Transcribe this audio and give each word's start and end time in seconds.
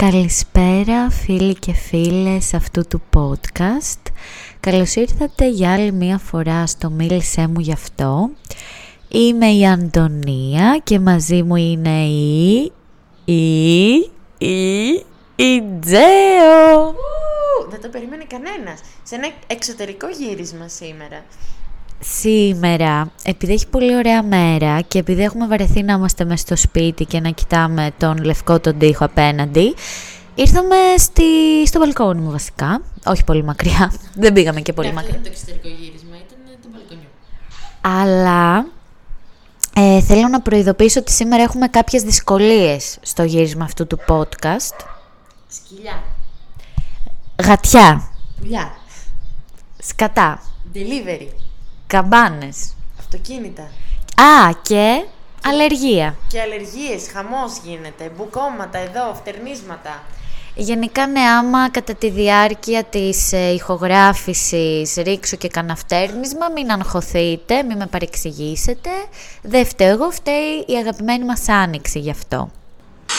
Καλησπέρα 0.00 1.10
φίλοι 1.10 1.54
και 1.54 1.72
φίλες 1.72 2.54
αυτού 2.54 2.86
του 2.86 3.02
podcast. 3.16 4.12
Καλώς 4.60 4.94
ήρθατε 4.94 5.48
για 5.48 5.72
άλλη 5.72 5.92
μία 5.92 6.18
φορά 6.18 6.66
στο 6.66 6.90
Μίλησέ 6.90 7.46
μου 7.46 7.60
γι' 7.60 7.72
αυτό. 7.72 8.30
Είμαι 9.08 9.46
η 9.46 9.66
Αντωνία 9.66 10.80
και 10.84 10.98
μαζί 10.98 11.42
μου 11.42 11.56
είναι 11.56 12.04
η... 12.04 12.72
η... 13.24 13.92
η... 14.38 14.88
η 15.36 15.62
Τζέο. 15.80 16.94
Δεν 17.70 17.80
το 17.80 17.88
περίμενε 17.88 18.24
κανένας. 18.24 18.80
Σε 19.02 19.14
ένα 19.14 19.28
εξωτερικό 19.46 20.08
γύρισμα 20.08 20.68
σήμερα. 20.68 21.24
Σήμερα, 22.02 23.10
επειδή 23.22 23.52
έχει 23.52 23.66
πολύ 23.66 23.96
ωραία 23.96 24.22
μέρα 24.22 24.80
και 24.80 24.98
επειδή 24.98 25.22
έχουμε 25.22 25.46
βαρεθεί 25.46 25.82
να 25.82 25.92
είμαστε 25.92 26.24
μέσα 26.24 26.36
στο 26.46 26.56
σπίτι 26.56 27.04
και 27.04 27.20
να 27.20 27.30
κοιτάμε 27.30 27.90
τον 27.98 28.24
λευκό 28.24 28.60
τον 28.60 28.78
τοίχο 28.78 29.04
απέναντι, 29.04 29.74
ήρθαμε 30.34 30.76
στη... 30.98 31.22
στο 31.66 31.78
μπαλκόνι 31.78 32.20
μου 32.20 32.30
βασικά. 32.30 32.82
Όχι 33.06 33.24
πολύ 33.24 33.44
μακριά. 33.44 33.92
Δεν 34.22 34.32
πήγαμε 34.32 34.60
και 34.60 34.72
πολύ 34.72 34.88
Ναι, 34.88 34.94
μακριά. 34.94 35.14
Αυτό 35.16 35.28
ήταν 35.28 35.32
το 35.32 35.40
εξωτερικό 35.40 35.82
γύρισμα, 35.82 36.16
ήταν 36.16 36.38
το 36.62 36.68
μπαλκονιό. 36.72 37.08
Αλλά 37.80 38.66
ε, 39.74 40.00
θέλω 40.00 40.28
να 40.28 40.40
προειδοποιήσω 40.40 41.00
ότι 41.00 41.12
σήμερα 41.12 41.42
έχουμε 41.42 41.68
κάποιες 41.68 42.02
δυσκολίες 42.02 42.98
στο 43.02 43.22
γύρισμα 43.22 43.64
αυτού 43.64 43.86
του 43.86 43.98
podcast. 44.08 44.86
Σκυλιά. 45.48 46.02
Γατιά, 47.42 48.08
Πουλιά. 48.40 48.70
σκατά, 49.78 50.42
Delivery. 50.74 51.28
Καμπάνες. 51.90 52.74
Αυτοκίνητα. 52.98 53.62
Α, 54.14 54.52
και 54.62 55.04
αλλεργία. 55.44 56.16
Και 56.28 56.40
αλλεργίες, 56.40 57.10
χαμός 57.12 57.60
γίνεται. 57.64 58.10
Μπουκώματα 58.16 58.78
εδώ, 58.78 59.14
φτερνίσματα. 59.14 60.02
Γενικά, 60.54 61.06
ναι, 61.06 61.20
άμα 61.20 61.70
κατά 61.70 61.94
τη 61.94 62.10
διάρκεια 62.10 62.84
της 62.84 63.32
ε, 63.32 63.52
ηχογράφησης 63.52 64.94
ρίξω 64.94 65.36
και 65.36 65.48
καναυτέρνισμα, 65.48 66.48
μην 66.54 66.70
αγχωθείτε, 66.70 67.62
μην 67.62 67.76
με 67.76 67.86
παρεξηγήσετε. 67.86 68.90
Δεν 69.42 69.66
φταίω 69.66 69.88
εγώ, 69.88 70.10
φταίει 70.10 70.64
η 70.66 70.74
αγαπημένη 70.76 71.24
μας 71.24 71.48
άνοιξη 71.48 71.98
γι' 71.98 72.10
αυτό. 72.10 72.50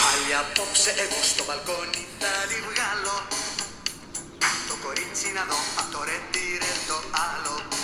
Πάλι 0.01 0.31
απόψε 0.41 0.91
εγώ 1.05 1.19
στο 1.31 1.43
μπαλκόνι 1.47 2.03
θα 2.19 2.33
τη 2.49 2.57
βγάλω 2.67 3.15
Το 4.69 4.75
κορίτσι 4.83 5.27
να 5.37 5.43
δω 5.49 5.59
απ' 5.79 5.91
το 5.93 5.99
ρετήρε 6.09 6.71
το 6.89 6.97
άλλο 7.29 7.53
Τη 7.69 7.80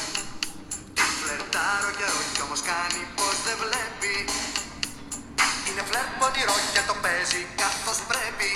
φλερτάρω 1.37 1.91
καιρό 1.99 2.21
κι 2.33 2.41
όμως 2.45 2.61
κάνει 2.71 3.01
πως 3.17 3.35
δεν 3.45 3.57
βλέπει. 3.63 4.15
Είναι 5.67 5.83
φλερ 5.89 6.07
πονηρό 6.19 6.57
και 6.73 6.81
το 6.89 6.95
παίζει 7.03 7.41
καθώς 7.61 7.99
πρέπει. 8.11 8.49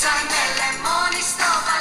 Σαν 0.00 0.22
λεμόνι 0.58 1.22
στο 1.32 1.50
μπαλκόνι 1.64 1.77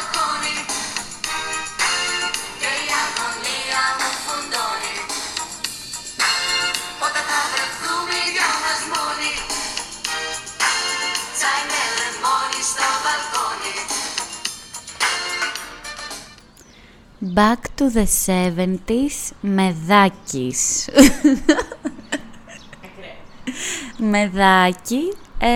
Back 17.22 17.62
to 17.78 17.90
the 17.96 18.06
70s 18.26 19.32
με 19.42 19.76
δάκης. 19.88 20.90
Μεδάκι 23.98 25.14
ε, 25.40 25.48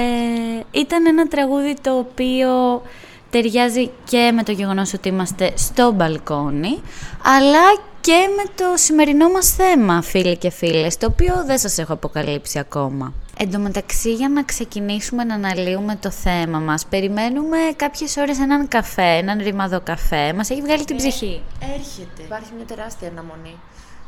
ήταν 0.72 1.06
ένα 1.06 1.28
τραγούδι 1.28 1.76
το 1.82 1.98
οποίο 1.98 2.82
ταιριάζει 3.30 3.90
και 4.04 4.32
με 4.36 4.44
το 4.44 4.52
γεγονός 4.52 4.94
ότι 4.94 5.10
είμαστε 5.10 5.54
στο 5.56 5.92
μπαλκόνι 5.92 6.82
αλλά 7.24 7.80
και 8.02 8.28
με 8.36 8.44
το 8.56 8.74
σημερινό 8.76 9.30
μας 9.30 9.50
θέμα 9.50 10.02
φίλοι 10.02 10.38
και 10.38 10.50
φίλες 10.50 10.98
το 10.98 11.08
οποίο 11.12 11.44
δεν 11.46 11.58
σας 11.58 11.78
έχω 11.78 11.94
αποκαλύψει 11.94 12.60
ακόμα. 12.60 13.14
Εν 13.44 13.52
τω 13.52 13.60
μεταξύ 13.60 14.14
για 14.14 14.30
να 14.30 14.44
ξεκινήσουμε 14.44 15.24
να 15.24 15.34
αναλύουμε 15.36 15.96
το 15.96 16.12
θέμα 16.12 16.60
μας 16.60 16.86
περιμένουμε 16.86 17.58
κάποιες 17.76 18.18
ώρες 18.18 18.40
έναν 18.40 18.68
καφέ, 18.68 19.18
έναν 19.18 19.40
ρημαδό 19.44 19.82
καφέ 19.82 20.34
μας 20.34 20.50
έχει 20.50 20.62
βγάλει 20.62 20.86
την 20.86 20.96
ψυχή. 20.96 21.42
Έρχεται. 21.60 22.22
Υπάρχει 22.22 22.50
μια 22.56 22.66
τεράστια 22.66 23.08
αναμονή 23.08 23.56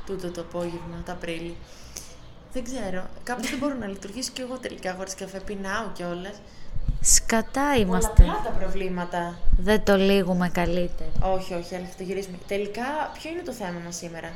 τούτο 0.06 0.32
το 0.32 0.42
απόγευμα, 0.42 1.04
το 1.06 1.12
Απρίλη. 1.12 1.56
Δεν 2.54 2.64
ξέρω. 2.64 3.04
Κάπως 3.24 3.50
δεν 3.50 3.60
μπορώ 3.60 3.76
να 3.80 3.88
λειτουργήσω 3.88 4.30
κι 4.34 4.42
εγώ 4.42 4.58
τελικά 4.58 4.94
χωρίς 4.98 5.16
καφέ. 5.16 5.40
Πεινάω 5.40 5.86
κιόλας. 5.94 6.36
Σκατά 7.02 7.76
είμαστε. 7.76 8.24
Πολλαπλά 8.24 8.42
τα 8.44 8.58
προβλήματα. 8.60 9.38
Δεν 9.58 9.84
το 9.84 9.96
λύγουμε 9.96 10.50
καλύτερα. 10.50 11.10
Όχι, 11.22 11.54
όχι, 11.54 11.76
αλλά 11.76 11.86
θα 11.86 11.96
το 11.98 12.04
γυρίσουμε. 12.04 12.38
Τελικά, 12.48 13.12
ποιο 13.14 13.30
είναι 13.32 13.42
το 13.46 13.52
θέμα 13.52 13.80
μας 13.86 13.96
σήμερα; 13.96 14.30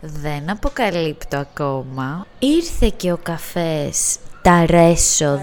Δεν 0.00 0.50
αποκαλύπτω 0.50 1.36
ακόμα. 1.36 2.26
Ήρθε 2.38 2.92
και 2.96 3.12
ο 3.12 3.16
καφές 3.22 4.18
Ταρέσο. 4.42 5.40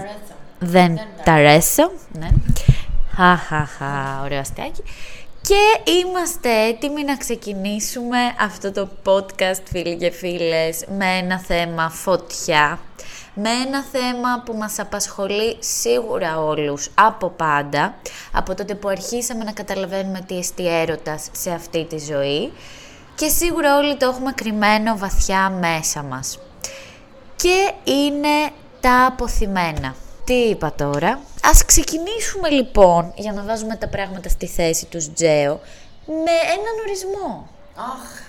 Δεν 0.58 0.98
Ταρέσο. 1.24 1.90
Ναι. 2.12 2.28
Χαχαχα, 3.14 4.20
ωραίο 4.24 4.40
αστιάκι. 4.40 4.82
Και 5.42 5.90
είμαστε 5.90 6.66
έτοιμοι 6.66 7.04
να 7.04 7.16
ξεκινήσουμε 7.16 8.18
αυτό 8.40 8.72
το 8.72 8.88
podcast, 9.04 9.62
φίλοι 9.70 9.96
και 9.96 10.10
φίλες, 10.10 10.84
με 10.98 11.06
ένα 11.22 11.38
θέμα 11.38 11.90
φωτιά. 11.90 12.78
Με 13.34 13.50
ένα 13.50 13.84
θέμα 13.92 14.42
που 14.44 14.54
μας 14.54 14.78
απασχολεί 14.78 15.56
σίγουρα 15.58 16.40
όλους 16.40 16.90
από 16.94 17.28
πάντα, 17.28 17.94
από 18.32 18.54
τότε 18.54 18.74
που 18.74 18.88
αρχίσαμε 18.88 19.44
να 19.44 19.52
καταλαβαίνουμε 19.52 20.20
τι 20.26 20.38
εστί 20.38 20.68
έρωτας 20.68 21.28
σε 21.32 21.50
αυτή 21.50 21.84
τη 21.84 21.98
ζωή 21.98 22.52
και 23.14 23.28
σίγουρα 23.28 23.76
όλοι 23.76 23.96
το 23.96 24.06
έχουμε 24.06 24.32
κρυμμένο 24.32 24.96
βαθιά 24.96 25.50
μέσα 25.50 26.02
μας. 26.02 26.38
Και 27.36 27.72
είναι 27.84 28.50
τα 28.80 29.06
αποθυμένα. 29.06 29.94
Τι 30.24 30.34
είπα 30.34 30.72
τώρα; 30.72 31.20
Ας 31.42 31.64
ξεκινήσουμε 31.64 32.48
λοιπόν, 32.48 33.12
για 33.16 33.32
να 33.32 33.42
βάζουμε 33.42 33.76
τα 33.76 33.88
πράγματα 33.88 34.28
στη 34.28 34.46
θέση 34.46 34.86
τους 34.86 35.12
Τζέο, 35.12 35.60
με 36.06 36.34
έναν 36.54 36.74
ορισμό. 36.86 37.48
Αχ, 37.74 38.20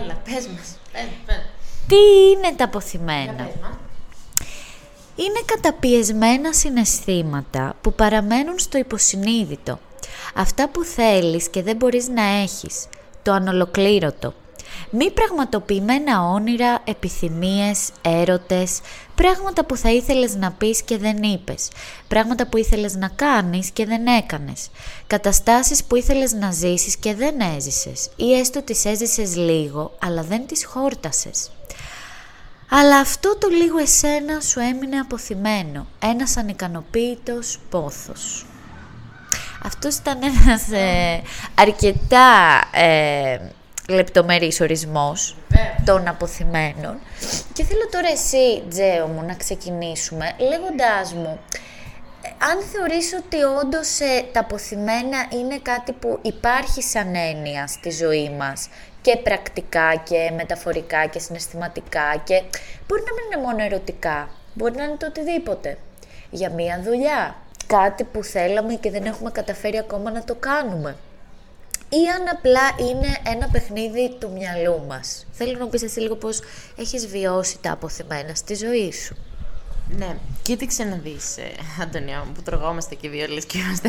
έλα, 0.00 0.14
πες 0.24 0.46
μας. 0.46 0.78
Πες, 0.92 1.06
πες. 1.26 1.40
Τι 1.88 1.96
είναι 2.30 2.54
τα 2.56 2.64
αποθυμένα; 2.64 3.22
Για 3.22 3.32
πες 3.32 3.54
μας. 3.62 3.72
είναι 5.16 5.40
καταπιεσμένα 5.44 6.52
συναισθήματα 6.52 7.74
που 7.80 7.92
παραμένουν 7.92 8.58
στο 8.58 8.78
υποσυνείδητο. 8.78 9.78
Αυτά 10.34 10.68
που 10.68 10.84
θέλεις 10.84 11.48
και 11.48 11.62
δεν 11.62 11.76
μπορείς 11.76 12.08
να 12.08 12.22
έχεις. 12.22 12.86
Το 13.22 13.32
ανολοκλήρωτο. 13.32 14.34
Μη 14.90 15.10
πραγματοποιημένα 15.10 16.22
όνειρα, 16.22 16.78
επιθυμίες, 16.84 17.90
έρωτες, 18.02 18.80
πράγματα 19.14 19.64
που 19.64 19.76
θα 19.76 19.90
ήθελες 19.90 20.34
να 20.34 20.50
πεις 20.52 20.82
και 20.82 20.98
δεν 20.98 21.22
είπες, 21.22 21.68
πράγματα 22.08 22.46
που 22.46 22.56
ήθελες 22.56 22.94
να 22.94 23.08
κάνεις 23.08 23.70
και 23.70 23.86
δεν 23.86 24.06
έκανες, 24.06 24.70
καταστάσεις 25.06 25.84
που 25.84 25.96
ήθελες 25.96 26.32
να 26.32 26.50
ζήσεις 26.50 26.96
και 26.96 27.14
δεν 27.14 27.40
έζησες 27.56 28.10
ή 28.16 28.34
έστω 28.34 28.62
τις 28.62 28.84
έζησες 28.84 29.36
λίγο 29.36 29.92
αλλά 29.98 30.22
δεν 30.22 30.46
τις 30.46 30.64
χόρτασες. 30.64 31.50
Αλλά 32.70 32.98
αυτό 32.98 33.38
το 33.38 33.48
λίγο 33.48 33.78
εσένα 33.78 34.40
σου 34.40 34.60
έμεινε 34.60 34.98
αποθυμένο, 34.98 35.86
ένας 35.98 36.36
ανικανοποίητος 36.36 37.58
πόθος. 37.70 38.46
Αυτός 39.64 39.96
ήταν 39.96 40.18
ένας 40.22 40.70
ε, 40.70 41.22
αρκετά 41.54 42.60
ε, 42.72 43.38
λεπτομερής 43.88 44.60
ορισμός 44.60 45.36
των 45.84 46.08
αποθυμένων. 46.08 46.98
Και 47.52 47.64
θέλω 47.64 47.88
τώρα 47.90 48.08
εσύ, 48.08 48.62
Τζέο 48.68 49.06
μου, 49.06 49.22
να 49.26 49.34
ξεκινήσουμε 49.34 50.34
λέγοντάς 50.38 51.12
μου, 51.14 51.38
ε, 52.22 52.28
αν 52.28 52.62
θεωρείς 52.72 53.14
ότι 53.24 53.42
όντως 53.42 54.00
ε, 54.00 54.24
τα 54.32 54.40
αποθυμένα 54.40 55.26
είναι 55.30 55.58
κάτι 55.62 55.92
που 55.92 56.18
υπάρχει 56.22 56.82
σαν 56.82 57.14
έννοια 57.14 57.66
στη 57.66 57.90
ζωή 57.90 58.30
μας 58.38 58.68
και 59.02 59.16
πρακτικά 59.16 60.02
και 60.04 60.30
μεταφορικά 60.36 61.06
και 61.06 61.18
συναισθηματικά 61.18 62.22
και 62.24 62.42
μπορεί 62.86 63.02
να 63.06 63.12
μην 63.12 63.24
είναι 63.32 63.46
μόνο 63.46 63.64
ερωτικά, 63.64 64.28
μπορεί 64.54 64.74
να 64.76 64.84
είναι 64.84 64.96
το 64.96 65.06
οτιδήποτε. 65.06 65.78
Για 66.30 66.50
μία 66.50 66.82
δουλειά, 66.84 67.36
κάτι 67.66 68.04
που 68.04 68.22
θέλαμε 68.24 68.74
και 68.74 68.90
δεν 68.90 69.04
έχουμε 69.04 69.30
καταφέρει 69.30 69.78
ακόμα 69.78 70.10
να 70.10 70.24
το 70.24 70.34
κάνουμε. 70.34 70.96
Ή 71.88 72.08
αν 72.16 72.28
απλά 72.28 72.88
είναι 72.90 73.20
ένα 73.24 73.48
παιχνίδι 73.48 74.16
του 74.18 74.30
μυαλού 74.32 74.84
μας. 74.88 75.26
Θέλω 75.32 75.58
να 75.58 75.66
πεις 75.66 75.82
εσύ 75.82 76.00
λίγο 76.00 76.16
πώς 76.16 76.40
έχεις 76.76 77.06
βιώσει 77.06 77.58
τα 77.60 77.72
αποθυμένα 77.72 78.34
στη 78.34 78.54
ζωή 78.54 78.92
σου. 78.92 79.16
Ναι, 79.88 80.16
κοίταξε 80.42 80.84
να 80.84 80.96
δεις, 80.96 81.36
ε, 81.36 81.50
Αντωνία 81.82 82.24
μου, 82.26 82.32
που 82.32 82.42
τρογόμαστε 82.42 82.94
και 82.94 83.08
δύο 83.08 83.26
λες 83.26 83.44
και 83.44 83.58
είμαστε. 83.58 83.88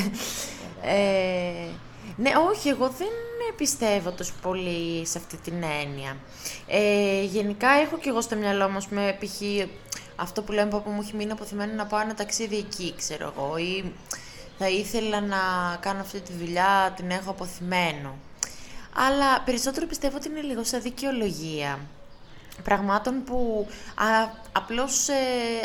Ε, 0.84 1.68
ναι, 2.16 2.32
όχι, 2.50 2.70
εγώ 2.70 2.88
δεν 2.98 3.08
πιστεύω 3.56 4.12
τόσο 4.12 4.34
πολύ 4.42 5.06
σε 5.06 5.18
αυτή 5.18 5.38
την 5.38 5.64
έννοια. 5.82 6.18
Ε, 6.68 7.24
γενικά 7.24 7.70
έχω 7.70 7.98
και 7.98 8.10
εγώ 8.10 8.22
στο 8.22 8.36
μυαλό 8.36 8.70
μου, 8.70 8.78
ας 8.78 8.88
πούμε, 8.88 9.18
π.χ. 9.20 9.42
αυτό 10.16 10.42
που 10.42 10.52
λέμε 10.52 10.70
που 10.70 10.90
μου 10.90 11.02
έχει 11.02 11.16
μείνει 11.16 11.32
αποθυμένο 11.32 11.74
να 11.74 11.86
πάω 11.86 12.00
ένα 12.00 12.14
ταξίδι 12.14 12.58
εκεί, 12.58 12.94
ξέρω 12.98 13.34
εγώ, 13.38 13.58
ή 13.58 13.94
θα 14.62 14.70
ήθελα 14.70 15.22
να 15.22 15.38
κάνω 15.80 16.00
αυτή 16.00 16.20
τη 16.20 16.34
δουλειά, 16.34 16.94
την 16.96 17.12
έχω 17.12 17.30
αποθυμένο. 17.30 18.16
Αλλά 18.94 19.42
περισσότερο 19.42 19.86
πιστεύω 19.86 20.18
ότι 20.18 20.30
είναι 20.30 20.42
λίγο 20.42 20.64
σαν 20.64 20.82
δικαιολογία 20.82 21.80
πραγμάτων 22.64 23.24
που 23.24 23.68
α, 23.96 24.06
απλώς 24.52 25.08
ε, 25.08 25.14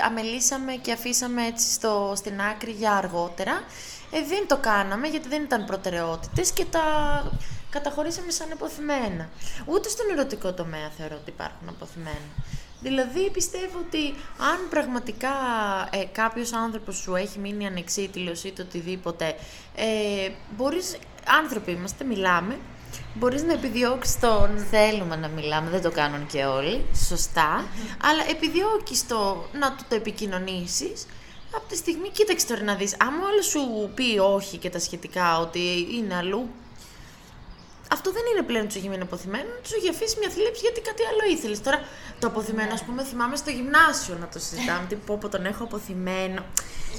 αμελήσαμε 0.06 0.73
και 0.73 0.93
αφήσαμε 0.93 1.46
έτσι 1.46 1.73
στο, 1.73 2.12
στην 2.17 2.41
άκρη 2.41 2.70
για 2.70 2.93
αργότερα. 2.93 3.62
Ε, 4.11 4.23
δεν 4.29 4.46
το 4.46 4.56
κάναμε 4.56 5.08
γιατί 5.08 5.29
δεν 5.29 5.43
ήταν 5.43 5.64
προτεραιότητες 5.64 6.52
και 6.52 6.64
τα 6.64 6.82
καταχωρήσαμε 7.70 8.31
σαν 8.31 8.52
αποθυμένα. 8.52 9.29
Ούτε 9.67 9.88
στον 9.88 10.06
ερωτικό 10.11 10.52
τομέα 10.52 10.91
θεωρώ 10.96 11.14
ότι 11.14 11.31
υπάρχουν 11.31 11.69
αποθυμένα. 11.69 12.29
Δηλαδή 12.85 13.31
πιστεύω 13.31 13.79
ότι 13.87 14.15
αν 14.39 14.69
πραγματικά 14.71 15.31
ε, 15.91 16.05
κάποιος 16.13 16.53
άνθρωπος 16.53 16.97
σου 16.97 17.15
έχει 17.15 17.39
μείνει 17.39 17.67
ανεξίτηλος 17.67 18.45
ή 18.45 18.53
το 18.53 18.63
οτιδήποτε, 18.63 19.35
ε, 19.75 20.31
μπορείς, 20.57 20.97
άνθρωποι 21.41 21.71
είμαστε, 21.71 22.05
μιλάμε, 22.05 22.59
μπορείς 23.15 23.43
να 23.43 23.53
επιδιώξεις 23.53 24.21
τον... 24.21 24.67
Θέλουμε 24.71 25.17
να 25.17 25.29
μιλάμε, 25.29 25.71
δεν 25.71 25.83
το 25.83 25.91
κάνουν 25.91 26.27
και 26.27 26.45
όλοι, 26.45 26.85
σωστά, 27.09 27.65
αλλά 28.03 28.31
επιδιώκεις 28.31 29.07
το 29.07 29.45
να 29.53 29.73
του 29.75 29.85
το 29.89 29.95
επικοινωνήσεις, 29.95 31.07
από 31.57 31.69
τη 31.69 31.77
στιγμή, 31.77 32.09
κοίταξε 32.09 32.47
τώρα 32.47 32.63
να 32.63 32.75
δεις, 32.75 32.97
άμα 32.99 33.27
άλλος 33.31 33.47
σου 33.47 33.91
πει 33.95 34.19
όχι 34.19 34.57
και 34.57 34.71
τα 34.71 34.79
σχετικά, 34.79 35.39
ότι 35.39 35.89
είναι 35.91 36.15
αλλού, 36.15 36.49
αυτό 37.96 38.08
δεν 38.17 38.25
είναι 38.31 38.43
πλέον 38.43 38.67
τσουγημένο 38.69 39.02
αποθυμένο, 39.02 39.50
σου 39.69 39.75
έχει 39.79 39.88
αφήσει 39.88 40.17
μια 40.20 40.31
θλίψη 40.31 40.61
γιατί 40.67 40.81
κάτι 40.81 41.02
άλλο 41.11 41.23
ήθελες. 41.35 41.61
Τώρα 41.67 41.79
το 42.20 42.26
αποθυμένο, 42.26 42.73
ας 42.79 42.82
πούμε, 42.82 43.05
θυμάμαι 43.05 43.37
στο 43.37 43.50
γυμνάσιο 43.50 44.14
να 44.20 44.29
το 44.32 44.38
συζητάμε. 44.38 44.85
τι 44.88 44.94
πω, 44.94 45.17
πω 45.20 45.29
τον 45.29 45.44
έχω 45.44 45.64
αποθυμένο. 45.64 46.43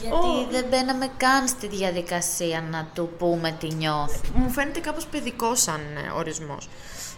Γιατί 0.02 0.32
δεν 0.52 0.66
μπαίναμε 0.70 1.08
καν 1.18 1.48
στη 1.48 1.68
διαδικασία 1.68 2.62
να 2.72 2.90
του 2.94 3.10
πούμε 3.18 3.56
τι 3.60 3.74
νιώθει. 3.74 4.20
Μου 4.34 4.50
φαίνεται 4.50 4.80
κάπως 4.80 5.06
παιδικό 5.06 5.56
σαν 5.56 5.82
ε, 5.82 6.12
ορισμός. 6.18 6.70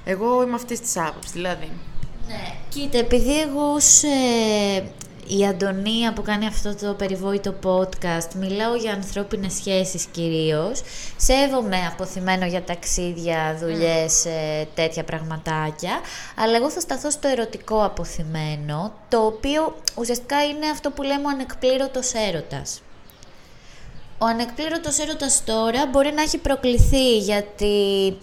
Εγώ 0.06 0.44
είμαι 0.44 0.56
αυτής 0.56 0.80
της 0.80 0.98
άποψης, 0.98 1.32
δηλαδή. 1.32 1.72
Ναι, 2.28 2.56
κοίτα, 2.70 2.98
επειδή 2.98 3.42
εγώ 3.42 3.74
ως 3.74 4.04
ε, 4.04 4.92
η 5.28 5.46
Αντωνία 5.46 6.14
που 6.14 6.22
κάνει 6.22 6.46
αυτό 6.46 6.76
το 6.76 6.94
περιβόητο 6.94 7.56
podcast, 7.64 8.34
μιλάω 8.36 8.76
για 8.76 8.94
ανθρώπινες 8.94 9.54
σχέσεις 9.54 10.06
κυρίως, 10.06 10.82
σέβομαι 11.18 11.78
αποθυμένο 11.92 12.46
για 12.46 12.64
ταξίδια, 12.64 13.58
δουλειές, 13.60 14.26
ε, 14.26 14.68
τέτοια 14.74 15.04
πραγματάκια, 15.04 16.00
αλλά 16.36 16.56
εγώ 16.56 16.70
θα 16.70 16.80
σταθώ 16.80 17.12
στο 17.12 17.28
ερωτικό 17.28 17.84
αποθυμένο, 17.84 18.94
το 19.10 19.26
οποίο 19.26 19.76
ουσιαστικά 19.96 20.44
είναι 20.44 20.70
αυτό 20.72 20.92
που 20.92 21.02
λέμε 21.04 21.26
ο 21.26 21.30
ανεκπλήρωτος 21.30 22.14
έρωτας. 22.14 22.82
Ο 24.18 24.26
ανεκπλήρωτος 24.26 25.00
έρωτας 25.00 25.44
τώρα 25.46 25.86
μπορεί 25.92 26.12
να 26.12 26.22
έχει 26.22 26.38
προκληθεί 26.38 27.18
γιατί 27.18 28.18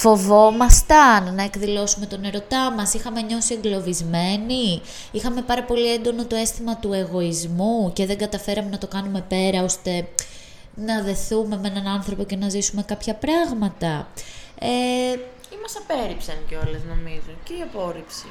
Φοβόμασταν 0.00 1.34
να 1.34 1.42
εκδηλώσουμε 1.42 2.06
τον 2.06 2.24
ερωτά 2.24 2.70
μας, 2.70 2.94
είχαμε 2.94 3.22
νιώσει 3.22 3.54
εγκλωβισμένοι, 3.54 4.80
είχαμε 5.10 5.42
πάρα 5.42 5.62
πολύ 5.62 5.92
έντονο 5.92 6.26
το 6.26 6.36
αίσθημα 6.36 6.76
του 6.76 6.92
εγωισμού 6.92 7.92
και 7.92 8.06
δεν 8.06 8.18
καταφέραμε 8.18 8.70
να 8.70 8.78
το 8.78 8.86
κάνουμε 8.86 9.24
πέρα 9.28 9.62
ώστε 9.62 10.08
να 10.74 11.02
δεθούμε 11.02 11.58
με 11.58 11.68
έναν 11.68 11.86
άνθρωπο 11.86 12.24
και 12.24 12.36
να 12.36 12.48
ζήσουμε 12.48 12.82
κάποια 12.82 13.14
πράγματα. 13.14 14.08
Ε, 14.58 14.68
ή 15.52 15.56
μας 15.62 15.76
απέρριψαν 15.82 16.36
κιόλας 16.48 16.82
νομίζω 16.88 17.32
και 17.44 17.52
η 17.52 17.62
απόρριψη. 17.62 18.26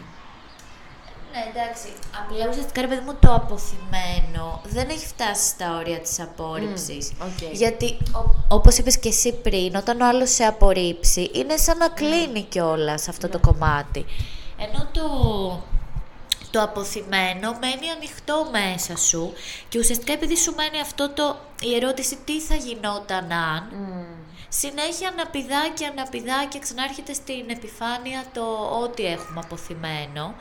Ναι, 1.37 1.59
εντάξει. 1.61 1.87
Απλά 2.19 2.49
ουσιαστικά 2.49 2.81
ρε 2.81 2.87
παιδί 2.87 3.01
μου 3.05 3.15
το 3.19 3.33
αποθυμένο 3.33 4.61
δεν 4.63 4.89
έχει 4.89 5.05
φτάσει 5.05 5.47
στα 5.47 5.77
όρια 5.77 5.99
της 5.99 6.19
απόρριψης. 6.19 7.11
okay. 7.21 7.51
Γιατί, 7.51 7.97
όπως 8.47 8.77
είπες 8.77 8.97
και 8.99 9.09
εσύ 9.09 9.33
πριν, 9.33 9.75
όταν 9.75 10.01
ο 10.01 10.07
άλλος 10.07 10.29
σε 10.33 10.43
απορρίψει, 10.43 11.31
είναι 11.33 11.57
σαν 11.57 11.77
να 11.77 11.87
κλείνει 11.87 12.41
κιόλας 12.41 13.01
σε 13.01 13.09
αυτό 13.09 13.29
το 13.29 13.39
κομμάτι. 13.39 14.05
Ενώ 14.57 14.87
το, 14.91 15.03
το 16.51 16.61
αποθυμένο 16.61 17.57
μένει 17.61 17.89
ανοιχτό 17.95 18.47
μέσα 18.51 18.97
σου 18.97 19.33
και 19.69 19.79
ουσιαστικά 19.79 20.13
επειδή 20.13 20.37
σου 20.37 20.53
μένει 20.55 20.79
αυτό 20.81 21.09
το, 21.09 21.37
η 21.61 21.75
ερώτηση 21.75 22.17
τι 22.25 22.41
θα 22.41 22.55
γινόταν 22.55 23.31
αν, 23.31 23.69
συνέχεια 24.49 25.07
αναπηδά 25.07 25.69
και 25.73 25.85
αναπηδά 25.85 26.45
και 26.49 26.59
ξανάρχεται 26.59 27.13
στην 27.13 27.45
επιφάνεια 27.47 28.23
το 28.33 28.41
ό,τι 28.83 29.05
έχουμε 29.05 29.39
αποθυμένο. 29.43 30.35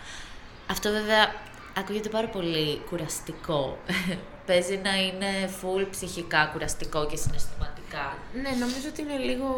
Αυτό 0.70 0.90
βέβαια 0.90 1.34
ακούγεται 1.76 2.08
πάρα 2.08 2.28
πολύ 2.28 2.80
κουραστικό. 2.90 3.78
Παίζει 4.46 4.80
να 4.84 4.94
είναι 4.94 5.50
full 5.60 5.86
ψυχικά 5.90 6.50
κουραστικό 6.52 7.06
και 7.06 7.16
συναισθηματικά. 7.16 8.18
Ναι, 8.42 8.50
νομίζω 8.50 8.88
ότι 8.88 9.02
είναι 9.02 9.16
λίγο... 9.16 9.48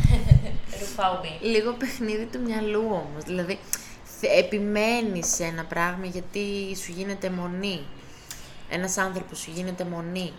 Ρουφάουμι. 0.80 1.38
λίγο 1.40 1.72
παιχνίδι 1.72 2.24
του 2.24 2.40
μυαλού 2.40 2.84
όμως. 2.84 3.24
Δηλαδή, 3.24 3.58
επιμένεις 4.38 5.26
σε 5.34 5.44
ένα 5.44 5.64
πράγμα 5.64 6.06
γιατί 6.06 6.76
σου 6.76 6.92
γίνεται 6.92 7.30
μονή. 7.30 7.80
Ένας 8.68 8.98
άνθρωπος 8.98 9.38
σου 9.38 9.50
γίνεται 9.50 9.84
μονή 9.84 10.32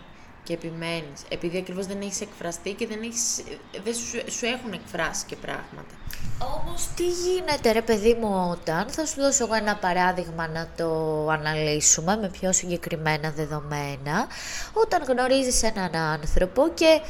και 0.44 0.54
επιμένεις. 0.54 1.22
Επειδή 1.30 1.58
ακριβώς 1.58 1.86
δεν 1.86 2.02
έχεις 2.02 2.22
εκφραστεί 2.22 2.72
και 2.74 2.88
δεν, 2.88 3.02
έχεις, 3.02 3.44
δεν 3.84 3.94
σου, 3.94 4.32
σου 4.32 4.46
έχουν 4.46 4.74
εκφράσει 4.74 5.26
και 5.26 5.36
πράγματα. 5.36 5.94
Όμως 6.40 6.88
τι 6.96 7.04
γίνεται 7.04 7.72
ρε 7.72 7.82
παιδί 7.82 8.14
μου 8.14 8.50
όταν, 8.52 8.90
θα 8.90 9.06
σου 9.06 9.22
δώσω 9.22 9.44
εγώ 9.44 9.54
ένα 9.54 9.76
παράδειγμα 9.76 10.48
να 10.48 10.68
το 10.78 10.90
αναλύσουμε 11.30 12.18
με 12.18 12.30
πιο 12.30 12.54
συγκεκριμένα 12.54 13.32
δεδομένα, 13.32 14.28
όταν 14.74 15.04
γνωρίζεις 15.04 15.64
έναν 15.64 15.96
άνθρωπο 15.96 16.70
και 16.74 17.02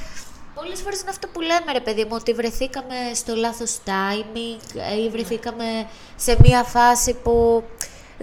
πολλές 0.56 0.82
φορές 0.82 1.02
είναι 1.02 1.10
αυτό 1.10 1.28
που 1.28 1.42
λέμε 1.42 1.72
ρε 1.72 1.82
παιδί 1.82 2.04
μου, 2.04 2.12
ότι 2.20 2.34
βρεθήκαμε 2.34 2.96
στο 3.14 3.36
λάθος 3.36 3.80
timing 3.86 4.76
ή 5.06 5.10
βρεθήκαμε 5.10 5.66
σε 6.16 6.38
μια 6.44 6.64
φάση 6.64 7.14
που 7.14 7.64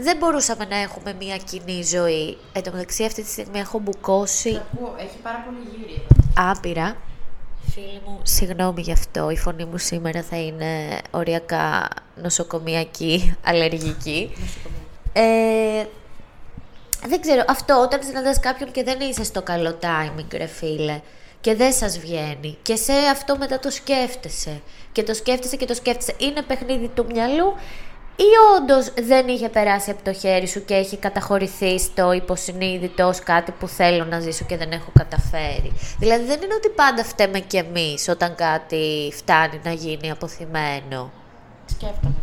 δεν 0.03 0.17
μπορούσαμε 0.17 0.65
να 0.65 0.77
έχουμε 0.77 1.15
μια 1.19 1.37
κοινή 1.37 1.83
ζωή. 1.83 2.39
Εν 2.53 2.63
τω 2.63 2.71
μεταξύ 2.73 3.05
αυτή 3.05 3.23
τη 3.23 3.31
στιγμή 3.31 3.59
έχω 3.59 3.79
μπουκώσει... 3.79 4.61
έχει 4.99 5.19
πάρα 5.23 5.45
πολύ 5.45 5.59
γύρι 5.77 6.03
Άπειρα. 6.37 6.97
Φίλοι 7.73 8.01
μου, 8.07 8.21
συγγνώμη 8.23 8.81
γι' 8.81 8.93
αυτό. 8.93 9.31
Η 9.31 9.37
φωνή 9.37 9.65
μου 9.65 9.79
σήμερα 9.79 10.23
θα 10.23 10.37
είναι 10.37 11.01
οριακά 11.11 11.89
νοσοκομιακή, 12.23 13.37
αλλεργική. 13.45 14.31
Ε, 15.13 15.85
δεν 17.07 17.21
ξέρω, 17.21 17.45
αυτό 17.49 17.81
όταν 17.81 18.03
συναντάς 18.03 18.41
κάποιον 18.41 18.71
και 18.71 18.85
δεν 18.85 19.01
είσαι 19.01 19.25
στο 19.25 19.43
καλό 19.43 19.79
timing, 19.81 20.27
ρε 20.33 20.47
φίλε, 20.47 21.01
και 21.41 21.55
δεν 21.55 21.73
σας 21.73 21.99
βγαίνει, 21.99 22.59
και 22.63 22.77
σε 22.77 22.93
αυτό 22.93 23.37
μετά 23.37 23.59
το 23.59 23.71
σκέφτεσαι, 23.71 24.61
και 24.93 25.03
το 25.03 25.15
σκέφτεσαι 25.15 25.57
και 25.57 25.67
το 25.67 25.75
σκέφτεσαι, 25.75 26.15
είναι 26.19 26.43
παιχνίδι 26.43 26.89
του 26.89 27.07
μυαλού 27.13 27.55
ή 28.17 28.57
όντως 28.57 28.93
δεν 29.07 29.29
είχε 29.29 29.49
περάσει 29.49 29.91
από 29.91 30.05
το 30.05 30.13
χέρι 30.13 30.47
σου 30.49 30.65
και 30.65 30.75
έχει 30.75 30.97
καταχωρηθεί 30.97 31.79
στο 31.79 32.13
υποσυνείδητο 32.13 33.07
ως 33.07 33.19
κάτι 33.19 33.53
που 33.53 33.69
θέλω 33.69 34.05
να 34.05 34.21
ζήσω 34.21 34.45
και 34.45 34.57
δεν 34.57 34.71
έχω 34.71 34.93
καταφέρει. 34.99 35.73
Δηλαδή 35.99 36.25
δεν 36.25 36.43
είναι 36.43 36.55
ότι 36.55 36.69
πάντα 36.69 37.05
φταίμε 37.05 37.41
κι 37.41 37.57
εμείς 37.57 38.09
όταν 38.09 38.35
κάτι 38.35 39.13
φτάνει 39.15 39.61
να 39.65 39.73
γίνει 39.73 40.11
αποθυμένο. 40.11 41.13
Σκέφτομαι. 41.67 42.15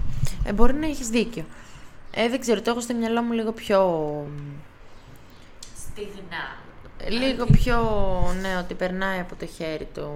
Ε, 0.45 0.53
μπορεί 0.53 0.73
να 0.73 0.85
έχεις 0.85 1.07
δίκιο. 1.07 1.45
Ε, 2.11 2.29
δεν 2.29 2.39
ξέρω, 2.39 2.61
το 2.61 2.69
έχω 2.71 2.79
στο 2.79 2.93
μυαλό 2.93 3.21
μου 3.21 3.31
λίγο 3.31 3.51
πιο... 3.51 3.79
Στιγνά. 5.91 6.65
Λίγο 7.09 7.45
πιο, 7.45 7.77
ναι, 8.41 8.57
ότι 8.57 8.73
περνάει 8.73 9.19
από 9.19 9.35
το 9.35 9.45
χέρι 9.45 9.87
του. 9.93 10.11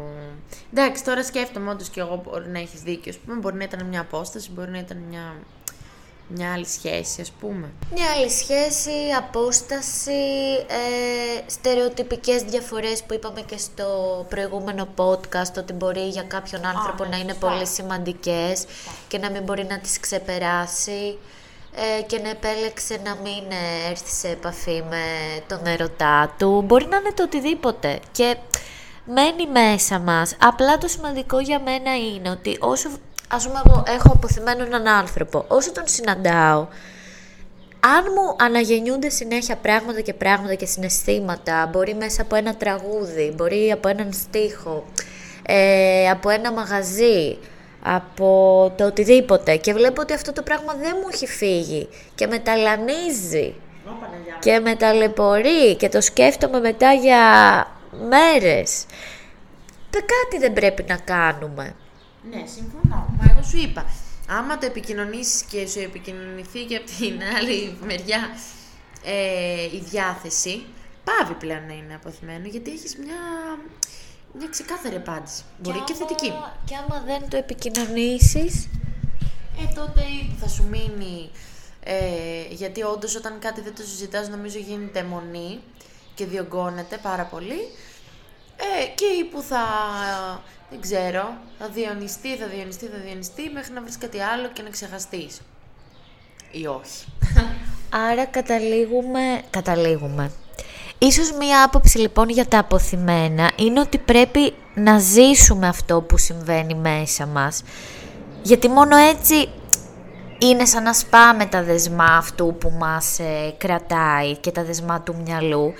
Εντάξει, 0.74 1.04
τώρα 1.04 1.24
σκέφτομαι 1.24 1.70
όντως 1.70 1.90
και 1.90 2.00
εγώ 2.00 2.22
μπορεί 2.24 2.50
να 2.50 2.60
έχεις 2.60 2.82
δίκιο. 2.82 3.14
πούμε, 3.26 3.38
μπορεί 3.38 3.56
να 3.56 3.64
ήταν 3.64 3.86
μια 3.86 4.02
απόσταση, 4.02 4.52
μπορεί 4.52 4.72
να 4.72 4.78
ήταν 4.78 4.98
μια 5.10 5.36
μια 6.36 6.54
άλλη 6.54 6.66
σχέση, 6.66 7.22
ας 7.22 7.32
πούμε. 7.40 7.72
Μια 7.94 8.06
άλλη 8.18 8.30
σχέση, 8.30 8.92
απόσταση, 9.18 10.22
ε, 10.68 11.50
στερεοτυπικές 11.50 12.44
διαφορές 12.44 13.04
που 13.04 13.14
είπαμε 13.14 13.42
και 13.42 13.58
στο 13.58 13.86
προηγούμενο 14.30 14.88
podcast, 14.96 15.58
ότι 15.58 15.74
μπορεί 15.74 16.08
για 16.08 16.24
κάποιον 16.24 16.66
άνθρωπο 16.66 17.04
ναι, 17.04 17.10
να 17.10 17.18
είναι 17.18 17.34
πολύ 17.34 17.68
σημαντικές 17.68 18.66
και 19.08 19.18
να 19.18 19.30
μην 19.30 19.44
μπορεί 19.44 19.66
να 19.70 19.80
τις 19.80 20.00
ξεπεράσει 20.00 21.18
ε, 21.76 22.02
και 22.02 22.20
να 22.20 22.30
επέλεξε 22.30 23.00
να 23.04 23.16
μην 23.16 23.44
έρθει 23.90 24.12
σε 24.12 24.28
επαφή 24.28 24.84
με 24.90 25.04
τον 25.48 25.66
ερωτά 25.66 26.36
του. 26.38 26.62
Μπορεί 26.66 26.86
να 26.86 26.98
είναι 26.98 27.12
το 27.14 27.24
οτιδήποτε 27.24 28.00
και 28.12 28.38
μένει 29.06 29.48
μέσα 29.48 30.00
μας. 30.00 30.36
Απλά 30.40 30.78
το 30.78 30.88
σημαντικό 30.88 31.40
για 31.40 31.60
μένα 31.60 31.98
είναι 31.98 32.30
ότι 32.30 32.58
όσο 32.60 32.90
ας 33.32 33.48
πούμε 33.48 33.62
εγώ 33.66 33.84
έχω 33.88 34.12
αποθυμένο 34.14 34.64
έναν 34.64 34.88
άνθρωπο, 34.88 35.46
όσο 35.48 35.72
τον 35.72 35.84
συναντάω, 35.88 36.68
αν 37.80 38.04
μου 38.16 38.36
αναγεννιούνται 38.46 39.10
συνέχεια 39.10 39.56
πράγματα 39.56 40.02
και 40.02 40.14
πράγματα 40.14 40.54
και 40.54 40.66
συναισθήματα, 40.66 41.70
μπορεί 41.72 41.94
μέσα 41.96 42.22
από 42.22 42.36
ένα 42.36 42.56
τραγούδι, 42.56 43.34
μπορεί 43.36 43.72
από 43.72 43.88
έναν 43.88 44.14
στίχο, 44.14 44.86
ε, 45.46 46.10
από 46.10 46.30
ένα 46.30 46.52
μαγαζί, 46.52 47.38
από 47.84 48.74
το 48.78 48.86
οτιδήποτε 48.86 49.56
και 49.56 49.74
βλέπω 49.74 50.02
ότι 50.02 50.14
αυτό 50.14 50.34
το 50.34 50.42
πράγμα 50.42 50.74
δεν 50.74 50.92
μου 51.02 51.08
έχει 51.14 51.28
φύγει 51.28 51.90
και 52.16 52.28
με 52.28 52.40
ταλανίζει 52.40 53.54
και 54.40 54.60
με 54.60 54.76
ταλαιπωρεί 54.76 55.76
και 55.76 55.90
το 55.90 56.02
σκέφτομαι 56.02 56.60
μετά 56.60 56.92
για 56.94 57.18
μέρες. 58.10 58.86
Τε- 59.90 60.02
Κάτι 60.06 60.38
δεν 60.40 60.54
πρέπει 60.54 60.86
να 60.88 60.96
κάνουμε. 60.98 61.76
Ναι, 62.32 62.44
συμφωνώ. 62.46 63.06
Μα 63.42 63.48
εγώ 63.48 63.58
σου 63.58 63.70
είπα, 63.70 63.86
άμα 64.28 64.58
το 64.58 64.66
επικοινωνήσεις 64.66 65.42
και 65.42 65.68
σου 65.68 65.80
επικοινωνηθεί 65.80 66.64
και 66.64 66.76
από 66.76 66.86
την 66.86 67.22
άλλη 67.38 67.78
μεριά 67.86 68.30
ε, 69.04 69.64
η 69.64 69.84
διάθεση, 69.90 70.64
πάβει 71.04 71.34
πλέον 71.34 71.66
να 71.66 71.74
είναι 71.74 71.96
αποθυμένο, 71.96 72.48
γιατί 72.48 72.72
έχεις 72.72 72.98
μια, 72.98 73.20
μια 74.34 74.48
ξεκάθαρη 74.50 74.96
απάντηση. 74.96 75.44
Μπορεί 75.62 75.80
και, 75.80 75.94
θετική. 75.94 76.34
Και 76.66 76.76
άμα 76.76 77.04
δεν 77.06 77.30
το 77.30 77.38
επικοινωνήσεις, 77.38 78.70
Ε, 79.62 79.74
τότε 79.76 80.02
ή 80.02 80.36
θα 80.40 80.48
σου 80.48 80.64
μείνει, 80.64 81.30
ε, 81.84 81.96
γιατί 82.50 82.84
όντως 82.84 83.16
όταν 83.16 83.40
κάτι 83.40 83.62
δεν 83.62 83.76
το 83.76 83.82
συζητάς 83.82 84.30
νομίζω 84.30 84.60
γίνεται 84.60 85.00
αιμονή 85.00 85.60
και 86.14 86.26
διωγγώνεται 86.26 86.98
πάρα 86.98 87.24
πολύ. 87.24 87.60
Ε, 88.58 88.88
και 88.96 89.06
ή 89.06 89.24
που 89.24 89.42
θα, 89.42 89.64
δεν 90.72 90.82
ξέρω, 90.82 91.38
θα 91.60 91.68
διονυστεί, 91.68 92.36
θα 92.36 92.48
διονυστεί, 92.48 92.86
θα 92.86 92.98
διονυστεί 93.06 93.50
μέχρι 93.54 93.74
να 93.74 93.82
βρεις 93.82 93.98
κάτι 93.98 94.22
άλλο 94.22 94.50
και 94.54 94.62
να 94.62 94.70
ξεχαστείς. 94.70 95.42
Ή 96.52 96.68
όχι. 96.68 97.06
άρα 98.10 98.26
καταλήγουμε... 98.26 99.42
Καταλήγουμε. 99.50 100.32
Ίσως 100.98 101.32
μία 101.32 101.64
άποψη 101.64 101.98
λοιπόν 101.98 102.30
για 102.30 102.46
τα 102.46 102.60
αποθυμένα 102.60 103.52
είναι 103.56 103.80
ότι 103.80 103.98
πρέπει 103.98 104.54
να 104.74 105.00
ζήσουμε 105.00 105.68
αυτό 105.68 106.02
που 106.02 106.18
συμβαίνει 106.18 106.74
μέσα 106.74 107.26
μας. 107.26 107.64
Γιατί 108.42 108.70
μόνο 108.70 108.96
έτσι 108.96 109.50
είναι 110.38 110.66
σαν 110.66 110.84
να 110.84 110.94
σπάμε 110.94 111.46
τα 111.46 111.64
δεσμά 111.64 112.18
αυτού 112.18 112.56
που 112.60 112.74
μας 112.80 113.20
ε, 113.20 113.54
κρατάει 113.58 114.38
και 114.38 114.52
τα 114.52 114.64
δεσμά 114.64 115.02
του 115.02 115.16
μυαλού 115.26 115.74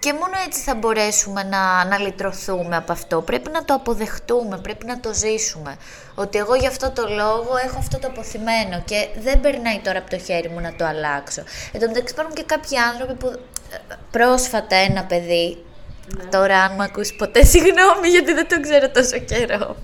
και 0.00 0.12
μόνο 0.12 0.32
έτσι 0.46 0.60
θα 0.60 0.74
μπορέσουμε 0.74 1.42
να, 1.42 1.84
να 1.84 1.98
λυτρωθούμε 1.98 2.76
από 2.76 2.92
αυτό. 2.92 3.20
Πρέπει 3.20 3.50
να 3.50 3.64
το 3.64 3.74
αποδεχτούμε, 3.74 4.58
πρέπει 4.58 4.86
να 4.86 5.00
το 5.00 5.14
ζήσουμε. 5.14 5.76
Ότι 6.14 6.38
εγώ 6.38 6.54
γι' 6.54 6.66
αυτό 6.66 6.90
το 6.90 7.08
λόγο 7.08 7.50
έχω 7.64 7.78
αυτό 7.78 7.98
το 7.98 8.06
αποθυμένο 8.06 8.82
και 8.84 9.08
δεν 9.20 9.40
περνάει 9.40 9.80
τώρα 9.84 9.98
από 9.98 10.10
το 10.10 10.18
χέρι 10.18 10.48
μου 10.48 10.60
να 10.60 10.74
το 10.74 10.84
αλλάξω. 10.84 11.42
Εν 11.72 11.80
τω 11.80 11.86
μεταξύ 11.86 12.14
υπάρχουν 12.14 12.34
και 12.34 12.44
κάποιοι 12.46 12.76
άνθρωποι 12.76 13.14
που 13.14 13.26
ε, 13.70 13.94
πρόσφατα 14.10 14.76
ένα 14.76 15.04
παιδί 15.04 15.64
Τώρα, 16.30 16.58
αν 16.62 16.74
με 16.74 16.84
ακούσει 16.84 17.14
ποτέ, 17.16 17.44
συγγνώμη 17.52 18.08
γιατί 18.08 18.32
δεν 18.32 18.48
το 18.48 18.60
ξέρω 18.60 18.90
τόσο 18.90 19.18
καιρό. 19.18 19.76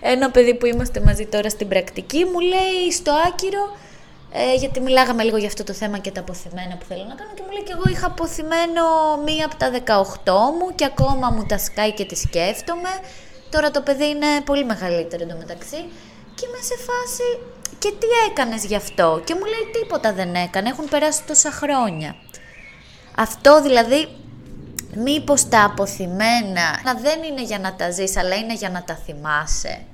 Ένα 0.00 0.30
παιδί 0.30 0.54
που 0.54 0.66
είμαστε 0.66 1.00
μαζί 1.00 1.26
τώρα 1.26 1.48
στην 1.50 1.68
πρακτική 1.68 2.24
μου 2.24 2.40
λέει 2.40 2.92
στο 2.92 3.12
άκυρο, 3.28 3.76
ε, 4.36 4.54
γιατί 4.54 4.80
μιλάγαμε 4.80 5.22
λίγο 5.22 5.36
για 5.36 5.46
αυτό 5.46 5.64
το 5.64 5.72
θέμα 5.72 5.98
και 5.98 6.10
τα 6.10 6.20
αποθυμένα 6.20 6.76
που 6.76 6.84
θέλω 6.88 7.04
να 7.04 7.14
κάνω 7.14 7.30
και 7.34 7.42
μου 7.46 7.52
λέει 7.52 7.62
και 7.62 7.72
εγώ 7.72 7.82
είχα 7.90 8.06
αποθυμένο 8.06 8.84
μία 9.24 9.44
από 9.46 9.56
τα 9.56 9.70
18 10.24 10.30
μου 10.58 10.74
και 10.74 10.84
ακόμα 10.84 11.30
μου 11.30 11.46
τα 11.46 11.58
σκάει 11.58 11.92
και 11.92 12.04
τη 12.04 12.16
σκέφτομαι. 12.16 12.88
Τώρα 13.50 13.70
το 13.70 13.80
παιδί 13.80 14.08
είναι 14.08 14.26
πολύ 14.44 14.64
μεγαλύτερο 14.64 15.22
εντωμεταξύ 15.22 15.80
και 16.34 16.46
είμαι 16.46 16.62
σε 16.70 16.76
φάση 16.88 17.28
και 17.78 17.92
τι 17.98 18.06
έκανες 18.30 18.64
γι' 18.64 18.76
αυτό; 18.76 19.22
Και 19.24 19.34
μου 19.34 19.44
λέει 19.44 19.66
τίποτα 19.80 20.12
δεν 20.12 20.34
έκανε, 20.34 20.68
έχουν 20.68 20.88
περάσει 20.88 21.22
τόσα 21.26 21.50
χρόνια. 21.50 22.14
Αυτό 23.16 23.62
δηλαδή 23.62 24.08
Μήπως 24.98 25.48
τα 25.48 25.64
αποθυμένα 25.64 26.80
να 26.84 26.94
δεν 26.94 27.22
είναι 27.22 27.42
για 27.42 27.58
να 27.58 27.74
τα 27.74 27.90
ζεις, 27.90 28.16
αλλά 28.16 28.34
είναι 28.34 28.54
για 28.54 28.70
να 28.70 28.82
τα 28.82 28.94
θυμάσαι. 28.94 29.84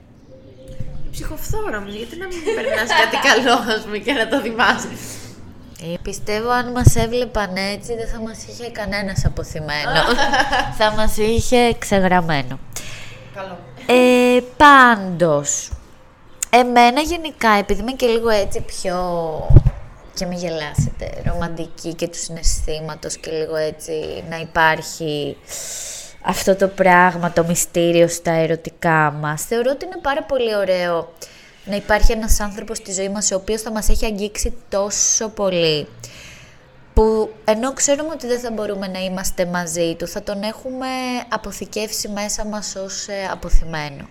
Ψυχοφθόρα 1.13 1.81
μου, 1.81 1.89
γιατί 1.89 2.17
να 2.17 2.27
μην 2.27 2.39
περνάς 2.55 2.89
κάτι 3.01 3.17
καλό, 3.29 3.75
ας 3.77 3.83
πούμε, 3.85 3.99
και 3.99 4.13
να 4.13 4.29
το 4.29 4.41
θυμάσαι. 4.41 4.89
Ε, 5.83 5.95
πιστεύω 6.03 6.51
αν 6.51 6.71
μας 6.71 6.97
έβλεπαν 6.97 7.57
έτσι 7.57 7.95
δεν 7.95 8.09
θα 8.09 8.21
μας 8.21 8.47
είχε 8.49 8.71
κανένας 8.71 9.25
αποθυμένο. 9.25 10.01
θα 10.79 10.93
μας 10.97 11.17
είχε 11.17 11.75
ξεγραμμένο. 11.79 12.59
Καλό. 13.35 13.59
Ε, 13.87 14.41
πάντως, 14.57 15.71
εμένα 16.51 17.01
γενικά, 17.01 17.51
επειδή 17.51 17.81
είμαι 17.81 17.93
και 17.93 18.07
λίγο 18.07 18.29
έτσι 18.29 18.61
πιο 18.61 18.97
και 20.15 20.27
μην 20.27 20.39
γελάσετε, 20.39 21.23
ρομαντική 21.27 21.95
και 21.95 22.09
του 22.09 22.19
συναισθήματος 22.19 23.17
και 23.17 23.31
λίγο 23.31 23.57
έτσι 23.57 24.25
να 24.29 24.37
υπάρχει 24.37 25.37
αυτό 26.23 26.57
το 26.57 26.69
πράγμα, 26.69 27.33
το 27.33 27.45
μυστήριο 27.45 28.09
στα 28.09 28.31
ερωτικά 28.31 29.11
μας. 29.21 29.43
Θεωρώ 29.43 29.71
ότι 29.71 29.85
είναι 29.85 29.99
πάρα 30.03 30.23
πολύ 30.23 30.57
ωραίο 30.57 31.13
να 31.65 31.77
υπάρχει 31.77 32.13
ένας 32.13 32.41
άνθρωπος 32.41 32.77
στη 32.77 32.93
ζωή 32.93 33.09
μας 33.09 33.31
ο 33.31 33.35
οποίος 33.35 33.63
θα 33.63 33.73
μας 33.73 33.89
έχει 33.89 34.05
αγγίξει 34.05 34.55
τόσο 34.69 35.29
πολύ 35.29 35.87
που 36.95 37.33
ενώ 37.45 37.73
ξέρουμε 37.73 38.09
ότι 38.13 38.27
δεν 38.27 38.39
θα 38.39 38.51
μπορούμε 38.51 38.87
να 38.87 38.99
είμαστε 38.99 39.47
μαζί 39.47 39.95
του, 39.99 40.07
θα 40.09 40.23
τον 40.23 40.43
έχουμε 40.43 40.87
αποθηκεύσει 41.29 42.09
μέσα 42.09 42.45
μας 42.45 42.77
ως 42.77 43.09
ε, 43.09 43.29
αποθυμένο. 43.31 44.09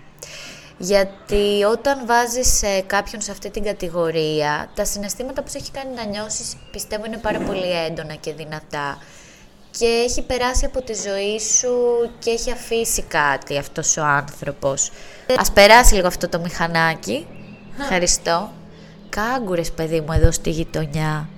Γιατί 0.78 1.64
όταν 1.72 2.06
βάζεις 2.06 2.64
ε, 2.64 2.82
κάποιον 2.88 3.22
σε 3.22 3.32
αυτή 3.32 3.50
την 3.50 3.64
κατηγορία, 3.64 4.70
τα 4.76 4.86
συναισθήματα 4.86 5.42
που 5.44 5.50
σε 5.50 5.58
έχει 5.58 5.72
κάνει 5.72 5.96
να 5.96 6.06
νιώσεις 6.06 6.56
πιστεύω 6.72 7.06
είναι 7.06 7.18
πάρα 7.18 7.40
πολύ 7.40 7.72
έντονα 7.86 8.16
και 8.16 8.34
δυνατά. 8.34 8.98
Και 9.78 9.86
έχει 9.86 10.22
περάσει 10.22 10.66
από 10.66 10.82
τη 10.82 10.94
ζωή 10.94 11.40
σου 11.40 11.72
και 12.20 12.30
έχει 12.30 12.52
αφήσει 12.52 13.02
κάτι 13.02 13.58
αυτός 13.58 13.98
ο 13.98 14.04
άνθρωπος. 14.04 14.92
Ας 15.40 15.52
περάσει 15.52 15.94
λίγο 15.94 16.08
αυτό 16.08 16.30
το 16.30 16.40
μηχανάκι. 16.40 17.28
Ευχαριστώ. 17.80 18.52
Κάγκουρες, 19.10 19.72
παιδί 19.72 20.02
μου, 20.02 20.12
εδώ 20.12 20.32
στη 20.32 20.50
γειτονιά. 20.50 21.30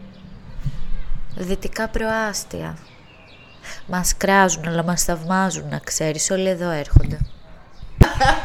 Δυτικά 1.38 1.88
προάστια. 1.88 2.78
Μας 3.88 4.18
κράζουν, 4.18 4.68
αλλά 4.68 4.84
μας 4.84 5.04
θαυμάζουν, 5.04 5.68
να 5.70 5.80
ξέρεις. 5.80 6.30
Όλοι 6.32 6.50
εδώ 6.50 6.70
έρχονται. 6.70 7.20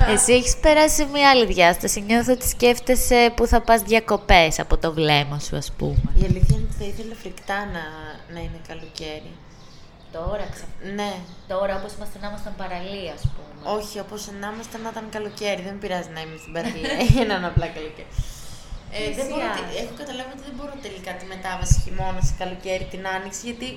Εσύ 0.08 0.32
έχεις 0.32 0.56
περάσει 0.56 0.94
σε 0.94 1.04
μια 1.04 1.30
άλλη 1.30 1.46
διάσταση. 1.46 2.00
Νιώθω 2.00 2.32
ότι 2.32 2.48
σκέφτεσαι 2.48 3.32
που 3.36 3.46
θα 3.46 3.60
πας 3.60 3.82
διακοπές 3.82 4.58
από 4.58 4.76
το 4.76 4.92
βλέμμα 4.92 5.38
σου, 5.38 5.56
ας 5.56 5.72
πούμε. 5.72 6.12
Η 6.14 6.24
αλήθεια 6.24 6.56
είναι 6.56 6.66
ότι 6.70 6.76
θα 6.78 6.84
ήθελα 6.84 7.14
φρικτά 7.20 7.54
να, 7.54 7.82
να 8.34 8.40
είναι 8.40 8.60
καλοκαίρι. 8.68 9.32
Τώρα, 10.12 10.44
ξα... 10.54 10.64
Ναι. 10.98 11.12
Τώρα 11.52 11.72
όπως 11.78 11.92
είμαστε 11.96 12.18
να 12.22 12.26
ήμασταν 12.28 12.54
παραλία, 12.62 13.12
ας 13.18 13.24
πούμε. 13.34 13.76
Όχι, 13.76 13.96
όπως 14.04 14.20
να 14.40 14.46
είμαστε 14.52 14.76
να 14.84 14.88
ήταν 14.94 15.06
καλοκαίρι. 15.16 15.62
Δεν 15.68 15.78
πειράζει 15.82 16.10
να 16.16 16.20
είμαι 16.20 16.36
στην 16.42 16.52
παραλία 16.56 16.92
ή 17.08 17.08
να 17.28 17.34
είναι 17.36 17.50
απλά 17.52 17.66
καλοκαίρι. 17.76 18.12
Ε, 18.96 18.98
δεν 19.18 19.26
μπορώ, 19.30 19.46
Πλησιάζει. 19.54 19.76
έχω 19.82 19.94
καταλάβει 20.02 20.30
ότι 20.36 20.44
δεν 20.48 20.54
μπορώ 20.56 20.72
τελικά 20.86 21.10
τη 21.18 21.24
μετάβαση 21.32 21.74
χειμώνα 21.84 22.20
σε 22.28 22.34
καλοκαίρι 22.42 22.84
την 22.94 23.02
άνοιξη 23.14 23.40
γιατί 23.48 23.68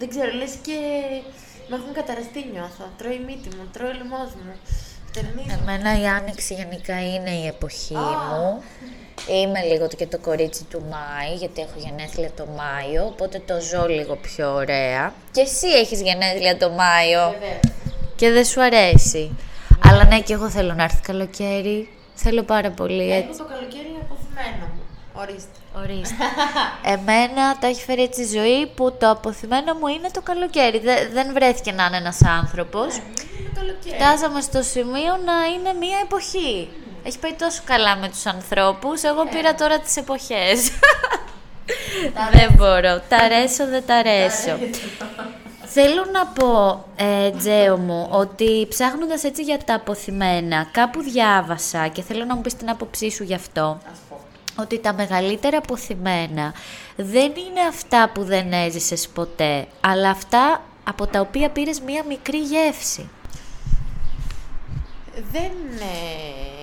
δεν 0.00 0.08
ξέρω, 0.12 0.30
λες 0.40 0.54
και 0.66 0.76
με 1.68 1.74
έχουν 1.78 1.92
καταραστεί 2.00 2.40
νιώθω. 2.52 2.84
Τρώει 2.98 3.18
η 3.22 3.24
μύτη 3.28 3.48
μου, 3.56 3.64
τρώει 3.74 3.90
ο 3.94 3.96
λαιμός 4.00 4.30
μου. 4.42 4.54
Φτερνίζω. 5.08 5.56
Εμένα 5.60 5.90
η 6.02 6.06
άνοιξη 6.18 6.54
γενικά 6.60 6.96
είναι 7.14 7.30
η 7.42 7.46
εποχή 7.46 7.94
μου. 8.26 8.62
Είμαι 9.28 9.60
λίγο 9.62 9.88
και 9.96 10.06
το 10.06 10.18
κορίτσι 10.18 10.64
του 10.64 10.82
Μάη, 10.90 11.34
γιατί 11.34 11.60
έχω 11.60 11.72
γενέθλια 11.76 12.30
το 12.36 12.46
Μάιο, 12.56 13.04
οπότε 13.06 13.42
το 13.46 13.60
ζω 13.60 13.86
λίγο 13.88 14.16
πιο 14.16 14.54
ωραία. 14.54 15.12
Και 15.32 15.40
εσύ 15.40 15.66
έχεις 15.66 16.00
γενέθλια 16.00 16.56
το 16.56 16.70
Μάιο 16.70 17.30
Βεβαίως. 17.32 17.60
και 18.16 18.30
δεν 18.30 18.44
σου 18.44 18.62
αρέσει. 18.62 19.36
Αλλά 19.84 20.04
ναι, 20.04 20.20
και 20.20 20.32
εγώ 20.32 20.50
θέλω 20.50 20.72
να 20.72 20.82
έρθει 20.82 21.00
καλοκαίρι. 21.00 21.88
Θέλω 22.14 22.42
πάρα 22.42 22.70
πολύ 22.70 23.10
Έχω 23.12 23.26
έτσι. 23.28 23.38
το 23.38 23.44
καλοκαίρι 23.44 23.96
αποθυμένο 24.02 24.64
μου. 24.74 24.82
Ορίστε. 25.12 25.58
Ορίστε. 25.76 26.14
Εμένα 26.94 27.58
τα 27.58 27.66
έχει 27.66 27.82
φέρει 27.82 28.02
έτσι 28.02 28.20
η 28.22 28.26
ζωή 28.26 28.66
που 28.66 28.92
το 28.98 29.10
αποθυμένο 29.10 29.74
μου 29.74 29.86
είναι 29.86 30.08
το 30.12 30.20
καλοκαίρι. 30.22 30.78
Δε- 30.78 31.08
δεν 31.12 31.32
βρέθηκε 31.32 31.72
να 31.72 31.84
είναι 31.84 31.96
ένας 31.96 32.18
άνθρωπος. 32.24 32.94
Είναι 32.96 33.50
καλοκαίρι. 33.54 33.94
Φτάσαμε 33.96 34.40
στο 34.40 34.62
σημείο 34.62 35.12
να 35.24 35.36
είναι 35.54 35.72
μία 35.78 35.98
εποχή. 36.02 36.68
Έχει 37.02 37.18
πάει 37.18 37.32
τόσο 37.32 37.62
καλά 37.64 37.96
με 37.96 38.08
τους 38.08 38.26
ανθρώπους, 38.26 39.02
εγώ 39.02 39.26
πήρα 39.26 39.54
τώρα 39.54 39.78
τις 39.78 39.96
εποχές. 39.96 40.70
δεν 42.32 42.52
μπορώ. 42.56 43.02
Τα 43.08 43.16
αρέσω, 43.16 43.66
δεν 43.66 43.82
τα 43.86 43.94
αρέσω. 43.94 44.58
Θέλω 45.70 46.04
να 46.12 46.26
πω, 46.26 46.84
ε, 46.96 47.30
Τζέο 47.30 47.76
μου, 47.76 48.08
ότι 48.10 48.66
ψάχνοντας 48.68 49.24
έτσι 49.24 49.42
για 49.42 49.58
τα 49.58 49.74
αποθυμένα, 49.74 50.68
κάπου 50.72 51.02
διάβασα 51.02 51.88
και 51.88 52.02
θέλω 52.02 52.24
να 52.24 52.34
μου 52.34 52.40
πεις 52.40 52.54
την 52.56 52.70
άποψή 52.70 53.10
σου 53.10 53.22
γι' 53.22 53.34
αυτό, 53.34 53.80
Ας 53.92 53.98
πω. 54.08 54.20
ότι 54.62 54.78
τα 54.78 54.92
μεγαλύτερα 54.92 55.58
αποθυμένα 55.58 56.54
δεν 56.96 57.26
είναι 57.36 57.60
αυτά 57.68 58.10
που 58.14 58.24
δεν 58.24 58.52
έζησες 58.52 59.08
ποτέ, 59.08 59.66
αλλά 59.80 60.10
αυτά 60.10 60.62
από 60.84 61.06
τα 61.06 61.20
οποία 61.20 61.50
πήρες 61.50 61.80
μία 61.80 62.04
μικρή 62.08 62.38
γεύση. 62.38 63.08
Δεν 65.32 65.52
ε, 65.80 66.57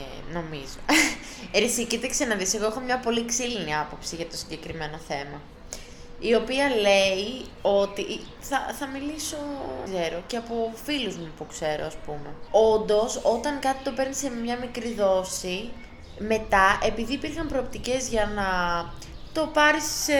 νομίζω. 0.46 0.80
Ε, 1.52 1.60
ρε, 1.60 1.66
εσύ, 1.66 1.86
κοίταξε 1.86 2.26
να 2.26 2.36
δεις, 2.36 2.54
εγώ 2.54 2.66
έχω 2.66 2.80
μια 2.80 3.00
πολύ 3.00 3.26
ξύλινη 3.26 3.76
άποψη 3.76 4.16
για 4.16 4.26
το 4.26 4.38
συγκεκριμένο 4.38 4.98
θέμα. 5.08 5.42
Η 6.20 6.36
οποία 6.36 6.70
λέει 6.70 7.46
ότι 7.62 8.20
θα, 8.40 8.76
θα 8.80 8.88
μιλήσω, 8.88 9.38
ξέρω, 9.86 10.24
και 10.28 10.38
από 10.38 10.74
φίλους 10.84 11.16
μου 11.16 11.32
που 11.38 11.46
ξέρω, 11.46 11.86
ας 11.86 11.96
πούμε. 12.06 12.30
Όντως, 12.52 13.20
όταν 13.24 13.60
κάτι 13.60 13.84
το 13.84 13.92
παίρνεις 13.92 14.18
σε 14.18 14.30
μια 14.30 14.58
μικρή 14.58 14.94
δόση, 14.94 15.70
μετά, 16.18 16.80
επειδή 16.84 17.14
υπήρχαν 17.14 17.48
προοπτικές 17.48 18.08
για 18.08 18.32
να 18.36 18.46
το 19.34 19.48
πάρεις 19.54 19.84
σε, 19.84 20.14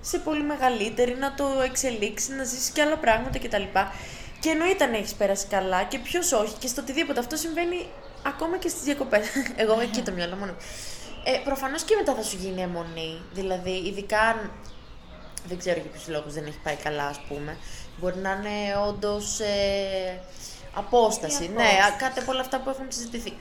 σε 0.00 0.18
πολύ 0.18 0.42
μεγαλύτερη, 0.42 1.14
να 1.16 1.34
το 1.34 1.46
εξελίξεις, 1.64 2.28
να 2.36 2.44
ζήσεις 2.44 2.70
και 2.70 2.82
άλλα 2.82 2.96
πράγματα 2.96 3.38
κτλ. 3.38 3.62
Και 4.40 4.50
εννοείται 4.50 4.84
αν 4.84 4.94
έχεις 4.94 5.14
πέρασει 5.14 5.46
καλά 5.46 5.82
και 5.82 5.98
ποιος 5.98 6.32
όχι 6.32 6.54
και 6.58 6.66
στο 6.66 6.80
οτιδήποτε. 6.82 7.20
Αυτό 7.20 7.36
συμβαίνει 7.36 7.86
ακόμα 8.26 8.56
και 8.58 8.68
στις 8.68 8.82
διακοπές. 8.82 9.26
Εγώ 9.62 9.80
εκεί 9.80 10.02
το 10.02 10.12
μυαλό 10.12 10.36
μόνο. 10.36 10.54
Ε, 11.24 11.38
Προφανώς 11.44 11.82
και 11.82 11.94
μετά 11.96 12.14
θα 12.14 12.22
σου 12.22 12.36
γίνει 12.36 12.62
αιμονή. 12.62 13.20
Δηλαδή, 13.32 13.70
ειδικά 13.70 14.20
αν. 14.20 14.50
Δεν 15.46 15.58
ξέρω 15.58 15.80
για 15.80 15.90
ποιους 15.90 16.08
λόγους 16.08 16.32
δεν 16.34 16.46
έχει 16.46 16.58
πάει 16.64 16.74
καλά, 16.76 17.06
ας 17.06 17.20
πούμε. 17.28 17.56
Μπορεί 17.98 18.16
να 18.18 18.30
είναι 18.30 18.76
όντως 18.88 19.40
ε, 19.40 20.20
απόσταση. 20.74 21.48
Ναι, 21.54 21.62
α- 21.62 21.96
κάτι 21.98 22.20
από 22.20 22.32
όλα 22.32 22.40
αυτά 22.40 22.58
που 22.60 22.70
έχουν 22.70 22.86
συζητηθεί. 22.88 23.32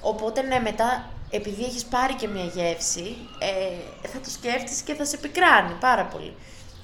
Οπότε, 0.00 0.42
ναι, 0.42 0.58
μετά, 0.60 1.10
επειδή 1.30 1.64
έχεις 1.64 1.84
πάρει 1.84 2.14
και 2.14 2.28
μια 2.28 2.44
γεύση, 2.44 3.16
ε, 3.38 4.08
θα 4.08 4.18
το 4.20 4.30
σκέφτεσαι 4.30 4.82
και 4.84 4.94
θα 4.94 5.04
σε 5.04 5.16
πικράνει 5.16 5.72
πάρα 5.80 6.04
πολύ. 6.04 6.36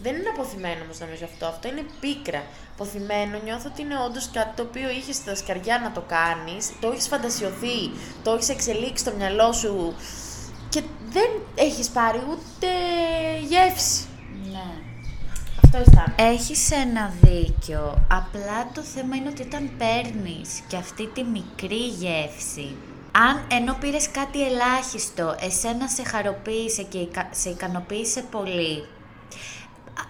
Δεν 0.02 0.14
είναι 0.16 0.28
αποθυμένο 0.28 0.82
όμως 0.84 0.98
νομίζω 0.98 1.24
αυτό. 1.24 1.46
Αυτό 1.46 1.68
είναι 1.68 1.84
πίκρα. 2.00 2.42
Αποθυμένο 2.74 3.38
νιώθω 3.44 3.68
ότι 3.72 3.82
είναι 3.82 3.98
όντως 4.06 4.30
κάτι 4.32 4.56
το 4.56 4.62
οποίο 4.62 4.90
είχες 4.90 5.16
στα 5.16 5.34
σκαριά 5.34 5.78
να 5.78 5.92
το 5.92 6.00
κάνεις, 6.00 6.72
το 6.80 6.90
έχεις 6.90 7.06
φαντασιωθεί, 7.08 7.78
το 8.22 8.30
έχεις 8.32 8.48
εξελίξει 8.48 9.04
στο 9.04 9.12
μυαλό 9.16 9.52
σου 9.52 9.94
και 10.68 10.82
δεν 11.10 11.30
έχεις 11.54 11.88
πάρει 11.88 12.18
ούτε 12.30 12.66
γεύση. 13.48 14.04
Ναι. 14.52 14.68
Αυτό 15.64 15.78
αισθάνομαι. 15.78 16.14
Έχεις 16.34 16.70
ένα 16.70 17.14
δίκιο. 17.22 18.06
Απλά 18.10 18.70
το 18.74 18.80
θέμα 18.82 19.16
είναι 19.16 19.28
ότι 19.28 19.42
όταν 19.42 19.70
παίρνεις 19.78 20.60
και 20.68 20.76
αυτή 20.76 21.06
τη 21.06 21.22
μικρή 21.24 21.86
γεύση, 21.86 22.74
αν 23.12 23.44
ενώ 23.50 23.76
πήρες 23.80 24.10
κάτι 24.10 24.46
ελάχιστο, 24.46 25.36
εσένα 25.40 25.88
σε 25.88 26.02
χαροποίησε 26.04 26.82
και 26.82 26.98
ικα- 26.98 27.28
σε 27.30 27.48
ικανοποίησε 27.50 28.24
πολύ, 28.30 28.78
α- 28.78 28.88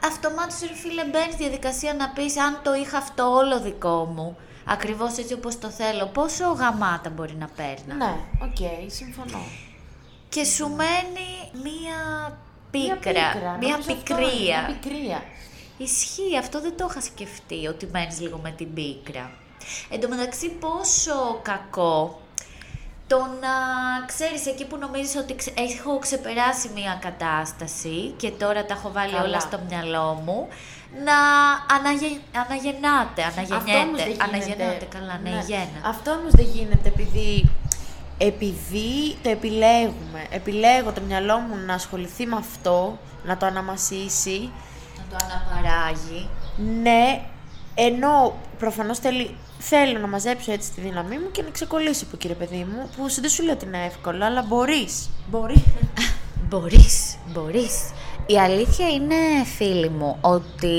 αυτομάτως 0.05 0.61
ρε 0.61 0.75
φίλε 0.75 1.05
μπαίνεις 1.05 1.35
στη 1.35 1.43
διαδικασία 1.43 1.95
να 1.95 2.09
πεις 2.09 2.39
αν 2.39 2.61
το 2.63 2.75
είχα 2.75 2.99
αυτό 2.99 3.31
όλο 3.31 3.61
δικό 3.61 4.05
μου, 4.05 4.37
ακριβώς 4.65 5.17
έτσι 5.17 5.33
όπως 5.35 5.59
το 5.59 5.69
θέλω, 5.71 6.07
πόσο 6.07 6.53
γαμάτα 6.53 7.11
μπορεί 7.11 7.35
να 7.35 7.49
παίρνα. 7.57 7.95
Ναι, 7.95 8.15
οκ, 8.43 8.91
συμφωνώ. 8.91 9.45
Και 10.29 10.45
σου 10.45 10.69
μένει 10.69 11.51
μία 11.63 11.99
Μια 12.73 12.97
πίκρα, 12.97 13.57
μία 13.61 13.69
νομίζω 13.69 13.77
αυτό 13.79 13.93
είναι, 13.93 14.01
πικρία. 14.03 14.67
Μια 14.67 14.79
πικρία. 14.81 15.23
Ισχύει, 15.77 16.39
αυτό 16.39 16.61
δεν 16.61 16.77
το 16.77 16.87
είχα 16.91 17.01
σκεφτεί, 17.01 17.67
ότι 17.67 17.89
μένεις 17.93 18.21
λίγο 18.21 18.41
με 18.43 18.51
την 18.51 18.75
πίκρα. 18.75 19.31
Εν 19.91 20.01
τω 20.01 20.09
μεταξύ, 20.09 20.49
πόσο 20.49 21.41
κακό 21.43 22.21
το 23.11 23.19
να 23.19 23.55
ξέρεις 24.07 24.47
εκεί 24.47 24.64
που 24.67 24.76
νομίζεις 24.76 25.17
ότι 25.17 25.35
ξε- 25.35 25.59
έχω 25.61 25.99
ξεπεράσει 25.99 26.71
μία 26.75 26.99
κατάσταση 27.00 28.14
και 28.17 28.31
τώρα 28.31 28.64
τα 28.67 28.75
έχω 28.75 28.90
βάλει 28.93 29.12
Καλά. 29.12 29.25
όλα 29.25 29.40
στο 29.40 29.59
μυαλό 29.69 30.23
μου, 30.25 30.49
να 31.05 31.17
αναγε... 31.76 32.07
αναγεννάται, 32.45 33.23
Αυτό 33.23 33.40
όμως 33.40 33.50
αναγεννιέται, 33.50 34.02
δεν 34.02 34.11
γίνεται. 34.12 34.25
αναγεννάται, 34.25 34.85
καλά, 34.97 35.21
ναι, 35.23 35.43
γέννα. 35.47 35.79
Αυτό 35.85 36.11
όμως 36.11 36.33
δεν 36.33 36.45
γίνεται 36.55 36.88
επειδή, 36.88 37.50
επειδή 38.19 39.17
το 39.23 39.31
επιλέγουμε. 39.31 40.26
Επιλέγω 40.31 40.93
το 40.93 41.00
μυαλό 41.00 41.38
μου 41.38 41.57
να 41.67 41.75
ασχοληθεί 41.75 42.26
με 42.26 42.37
αυτό, 42.37 42.99
να 43.25 43.37
το 43.37 43.47
αναμασίσει. 43.47 44.50
Να 44.99 45.02
το 45.19 45.25
αναπαράγει. 45.25 46.28
Ναι, 46.82 47.21
ενώ 47.75 48.39
προφανώς 48.58 48.99
θέλει, 48.99 49.37
θέλω 49.61 49.99
να 49.99 50.07
μαζέψω 50.07 50.53
έτσι 50.53 50.71
τη 50.73 50.81
δύναμή 50.81 51.19
μου 51.19 51.31
και 51.31 51.43
να 51.43 51.51
ξεκολλήσει 51.51 52.05
από 52.07 52.17
κύριε 52.17 52.37
παιδί 52.37 52.67
μου, 52.73 52.91
που 52.97 53.21
δεν 53.21 53.31
σου 53.31 53.43
λέω 53.43 53.53
ότι 53.53 53.65
είναι 53.65 53.85
εύκολο, 53.85 54.25
αλλά 54.25 54.43
μπορείς. 54.43 55.11
Μπορείς. 55.31 55.63
Μπορείς, 56.49 57.17
μπορείς. 57.33 57.91
Η 58.27 58.39
αλήθεια 58.39 58.89
είναι, 58.89 59.15
φίλοι 59.57 59.89
μου, 59.89 60.17
ότι 60.21 60.77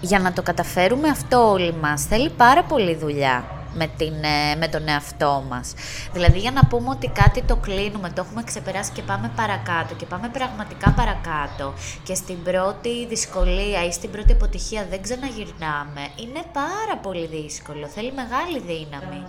για 0.00 0.18
να 0.18 0.32
το 0.32 0.42
καταφέρουμε 0.42 1.08
αυτό 1.08 1.50
όλοι 1.50 1.74
μας 1.74 2.04
θέλει 2.04 2.30
πάρα 2.30 2.62
πολύ 2.62 2.94
δουλειά 2.96 3.61
με, 3.74 3.86
την, 3.96 4.14
ε, 4.24 4.56
με 4.56 4.68
τον 4.68 4.88
εαυτό 4.88 5.44
μας. 5.48 5.74
Δηλαδή 6.12 6.38
για 6.38 6.50
να 6.50 6.64
πούμε 6.64 6.88
ότι 6.88 7.08
κάτι 7.08 7.42
το 7.42 7.56
κλείνουμε, 7.56 8.10
το 8.10 8.22
έχουμε 8.26 8.42
ξεπεράσει 8.42 8.90
και 8.92 9.02
πάμε 9.02 9.30
παρακάτω 9.36 9.94
και 9.94 10.06
πάμε 10.06 10.28
πραγματικά 10.28 10.90
παρακάτω 10.90 11.74
και 12.02 12.14
στην 12.14 12.42
πρώτη 12.42 13.06
δυσκολία 13.06 13.84
ή 13.86 13.92
στην 13.92 14.10
πρώτη 14.10 14.32
αποτυχία 14.32 14.86
δεν 14.90 15.02
ξαναγυρνάμε, 15.02 16.08
είναι 16.16 16.42
πάρα 16.52 16.96
πολύ 17.02 17.26
δύσκολο, 17.26 17.86
θέλει 17.86 18.12
μεγάλη 18.12 18.60
δύναμη. 18.66 19.24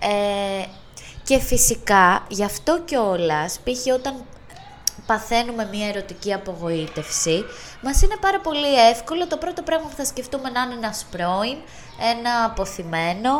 Ε, 0.00 0.64
και 1.22 1.38
φυσικά, 1.38 2.24
γι' 2.28 2.44
αυτό 2.44 2.80
κιόλας, 2.84 3.58
π.χ. 3.64 3.94
όταν 3.94 4.14
παθαίνουμε 5.10 5.68
μια 5.72 5.86
ερωτική 5.88 6.32
απογοήτευση, 6.32 7.44
μας 7.82 8.02
είναι 8.02 8.16
πάρα 8.20 8.40
πολύ 8.40 8.72
εύκολο 8.90 9.26
το 9.26 9.36
πρώτο 9.36 9.62
πράγμα 9.62 9.88
που 9.88 9.94
θα 9.96 10.04
σκεφτούμε 10.04 10.48
να 10.50 10.60
είναι 10.62 10.74
ένας 10.74 11.06
πρώην, 11.10 11.58
ένα 12.12 12.44
αποθυμένο. 12.44 13.32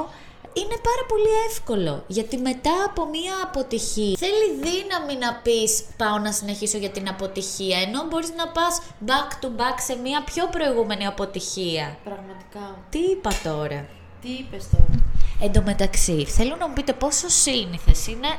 Είναι 0.53 0.79
πάρα 0.89 1.05
πολύ 1.09 1.33
εύκολο, 1.49 2.05
γιατί 2.07 2.37
μετά 2.37 2.77
από 2.87 3.07
μια 3.07 3.35
αποτυχία 3.45 4.17
θέλει 4.19 4.47
δύναμη 4.67 5.17
να 5.25 5.35
πεις 5.35 5.85
πάω 5.97 6.19
να 6.19 6.33
συνεχίσω 6.33 6.79
για 6.79 6.91
την 6.91 7.09
αποτυχία, 7.09 7.79
ενώ 7.79 8.05
μπορείς 8.09 8.33
να 8.37 8.49
πας 8.49 8.81
back 9.07 9.45
to 9.45 9.49
back 9.61 9.77
σε 9.87 9.95
μια 9.97 10.23
πιο 10.25 10.47
προηγούμενη 10.47 11.07
αποτυχία. 11.07 11.97
Πραγματικά. 12.05 12.65
Τι 12.91 12.99
είπα 12.99 13.31
τώρα; 13.45 13.87
Τι 14.23 14.29
είπες 14.29 14.69
τώρα; 14.71 14.95
Εν 15.41 15.53
τω 15.53 15.63
μεταξύ, 15.63 16.25
θέλω 16.25 16.57
να 16.57 16.69
μου 16.69 16.75
πείτε 16.75 16.93
πόσο 16.93 17.29
σύνηθες 17.29 18.07
είναι 18.07 18.37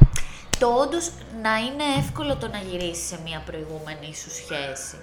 το 0.60 0.68
όντως 0.68 1.12
να 1.42 1.58
είναι 1.58 1.84
εύκολο 1.98 2.36
το 2.36 2.48
να 2.48 2.58
γυρίσεις 2.58 3.08
σε 3.08 3.20
μια 3.24 3.44
προηγούμενη 3.46 4.16
σου 4.16 4.30
σχέση. 4.32 4.98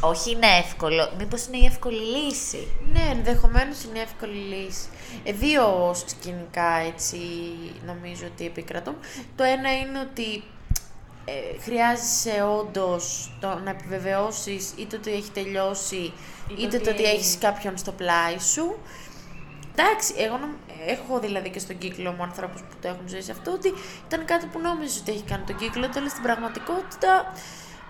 Όχι 0.00 0.30
είναι 0.30 0.46
εύκολο, 0.46 1.10
μήπως 1.18 1.46
είναι 1.46 1.56
η 1.56 1.64
εύκολη 1.64 1.96
λύση; 2.00 2.68
Ναι, 2.92 3.08
ενδεχομένως 3.10 3.84
είναι 3.84 3.98
εύκολη 4.00 4.36
λύση. 4.38 4.88
Ε, 5.24 5.32
δύο 5.32 5.94
σκηνικά 6.06 6.72
έτσι 6.78 7.18
νομίζω 7.86 8.26
ότι 8.32 8.46
επικρατούν. 8.46 8.94
Το 9.36 9.44
ένα 9.44 9.76
είναι 9.78 10.00
ότι 10.00 10.42
ε, 11.24 11.60
χρειάζεσαι 11.62 12.42
όντως 12.58 13.30
να 13.64 13.70
επιβεβαιώσεις 13.70 14.72
είτε 14.76 14.96
ότι 14.96 15.12
έχει 15.12 15.30
τελειώσει 15.30 16.12
είτε 16.58 16.78
το 16.78 16.90
ότι 16.90 17.02
έχεις 17.02 17.38
κάποιον 17.40 17.76
στο 17.76 17.92
πλάι 17.92 18.38
σου. 18.38 18.78
Εντάξει, 19.74 20.14
εγώ 20.16 20.36
νομ- 20.36 20.56
έχω 20.86 21.18
δηλαδή 21.18 21.48
και 21.50 21.58
στον 21.58 21.78
κύκλο 21.78 22.12
μου 22.12 22.22
ανθρώπους 22.22 22.60
που 22.60 22.74
το 22.82 22.88
έχουν 22.88 23.08
ζήσει 23.08 23.30
αυτό 23.30 23.50
ότι 23.52 23.72
ήταν 24.06 24.24
κάτι 24.24 24.46
που 24.46 24.58
νόμιζε 24.60 24.98
ότι 25.00 25.10
έχει 25.12 25.22
κάνει 25.22 25.44
τον 25.46 25.56
κύκλο, 25.56 25.88
αλλά 25.96 26.08
στην 26.08 26.22
πραγματικότητα 26.22 27.32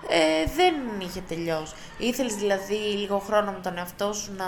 ε, 0.09 0.51
δεν 0.57 0.75
είχε 0.99 1.21
τελειώσει. 1.29 1.75
Ήθελες 1.99 2.35
δηλαδή 2.35 2.75
λίγο 2.75 3.19
χρόνο 3.19 3.51
με 3.51 3.59
τον 3.63 3.79
εαυτό 3.79 4.13
σου 4.13 4.33
να 4.37 4.45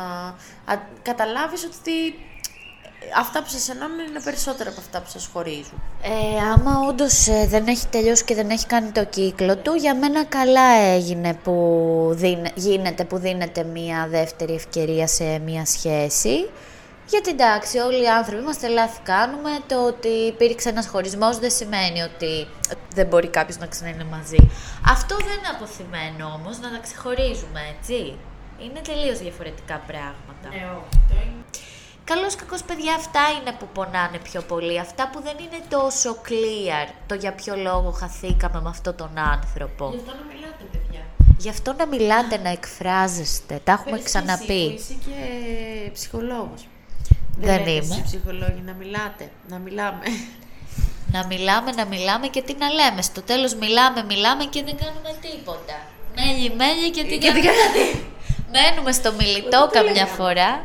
α, 0.75 0.79
καταλάβεις 1.03 1.65
ότι 1.65 2.07
ε, 2.09 3.07
αυτά 3.19 3.43
που 3.43 3.49
σας 3.49 3.69
ενώνουν 3.69 3.99
είναι 4.09 4.21
περισσότερα 4.21 4.71
από 4.71 4.81
αυτά 4.81 5.01
που 5.01 5.11
σας 5.11 5.29
χωρίζουν. 5.33 5.83
Ε, 6.03 6.41
άμα 6.55 6.87
όντως 6.89 7.29
δεν 7.49 7.67
έχει 7.67 7.87
τελειώσει 7.87 8.25
και 8.25 8.35
δεν 8.35 8.51
έχει 8.51 8.67
κάνει 8.67 8.91
το 8.91 9.05
κύκλο 9.05 9.57
του, 9.57 9.75
για 9.75 9.95
μένα 9.95 10.25
καλά 10.25 10.71
έγινε 10.75 11.35
που 11.35 11.55
δίνε- 12.13 12.53
γίνεται 12.55 13.05
που 13.05 13.19
δίνεται 13.19 13.63
μια 13.65 14.07
δεύτερη 14.11 14.55
ευκαιρία 14.55 15.07
σε 15.07 15.39
μια 15.39 15.65
σχέση. 15.67 16.49
Γιατί 17.11 17.31
εντάξει, 17.31 17.79
όλοι 17.79 18.03
οι 18.03 18.09
άνθρωποι 18.09 18.43
είμαστε 18.43 18.69
λάθη 18.69 19.01
κάνουμε. 19.03 19.51
Το 19.67 19.87
ότι 19.87 20.09
υπήρξε 20.09 20.69
ένας 20.69 20.87
χωρισμός 20.89 21.39
δεν 21.39 21.51
σημαίνει 21.51 22.01
ότι 22.03 22.47
δεν 22.95 23.07
μπορεί 23.07 23.29
κάποιος 23.29 23.57
να 23.59 23.67
ξαναείνει 23.67 24.05
μαζί. 24.05 24.51
Αυτό 24.91 25.17
δεν 25.17 25.37
είναι 25.39 25.53
αποθυμένο 25.57 26.25
όμως, 26.39 26.59
να 26.59 26.71
τα 26.71 26.79
ξεχωρίζουμε, 26.83 27.61
έτσι. 27.79 28.19
Είναι 28.65 28.81
τελείως 28.81 29.19
διαφορετικά 29.19 29.77
πράγματα. 29.87 30.49
Καλώς 32.05 32.35
κακώς 32.35 32.63
παιδιά 32.63 32.95
αυτά 32.95 33.21
είναι 33.41 33.53
που 33.59 33.67
πονάνε 33.75 34.19
πιο 34.19 34.41
πολύ. 34.43 34.79
Αυτά 34.79 35.11
που 35.13 35.23
δεν 35.23 35.37
είναι 35.39 35.61
τόσο 35.69 36.17
clear 36.29 36.93
το 37.07 37.15
για 37.15 37.33
ποιο 37.33 37.57
λόγο 37.57 37.91
χαθήκαμε 37.91 38.61
με 38.61 38.69
αυτόν 38.69 38.97
τον 38.97 39.19
άνθρωπο. 39.19 39.85
αυτό 39.87 40.13
να 40.13 40.25
μιλάτε, 40.33 40.65
παιδιά. 40.73 41.01
Γι' 41.39 41.49
αυτό 41.49 41.73
να 41.73 41.87
μιλάτε, 41.87 42.39
να 42.39 42.51
εκφράζεστε. 42.51 43.61
Τα 43.65 43.73
έχουμε 43.73 43.99
ξαναπεί. 44.03 44.63
Είσαι 44.63 44.95
και 45.05 45.91
ψυχολόγος. 45.93 46.70
Δεν 47.41 47.59
λέτε 47.59 47.71
είμαι. 47.71 47.81
εσείς 47.81 48.03
ψυχολόγοι 48.05 48.63
να 48.65 48.73
μιλάτε, 48.73 49.31
να 49.49 49.59
μιλάμε. 49.59 50.05
Να 51.13 51.27
μιλάμε, 51.27 51.71
να 51.71 51.85
μιλάμε 51.85 52.27
και 52.27 52.43
τι 52.43 52.55
να 52.59 52.69
λέμε. 52.71 53.03
Στο 53.03 53.23
τέλος 53.23 53.55
μιλάμε, 53.55 54.05
μιλάμε 54.05 54.45
και 54.45 54.63
δεν 54.63 54.77
κάνουμε 54.77 55.19
τίποτα. 55.21 55.77
Μέλι, 56.17 56.55
μέλι 56.55 56.91
και 56.91 57.03
τι 57.03 57.19
Και 57.19 57.33
τι 57.33 57.41
κάνουμε. 57.41 58.09
Μένουμε 58.53 58.93
στο 58.93 59.13
μιλητό 59.13 59.69
καμιά 59.73 60.07
φορά. 60.07 60.65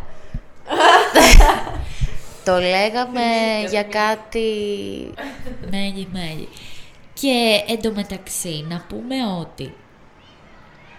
το 2.46 2.60
λέγαμε 2.60 3.22
για 3.70 3.84
κάτι... 3.84 4.50
Μέλι, 5.72 6.08
μέλι. 6.12 6.50
Και 7.14 7.64
εντωμεταξύ 7.68 8.66
να 8.70 8.86
πούμε 8.90 9.16
ότι 9.40 9.74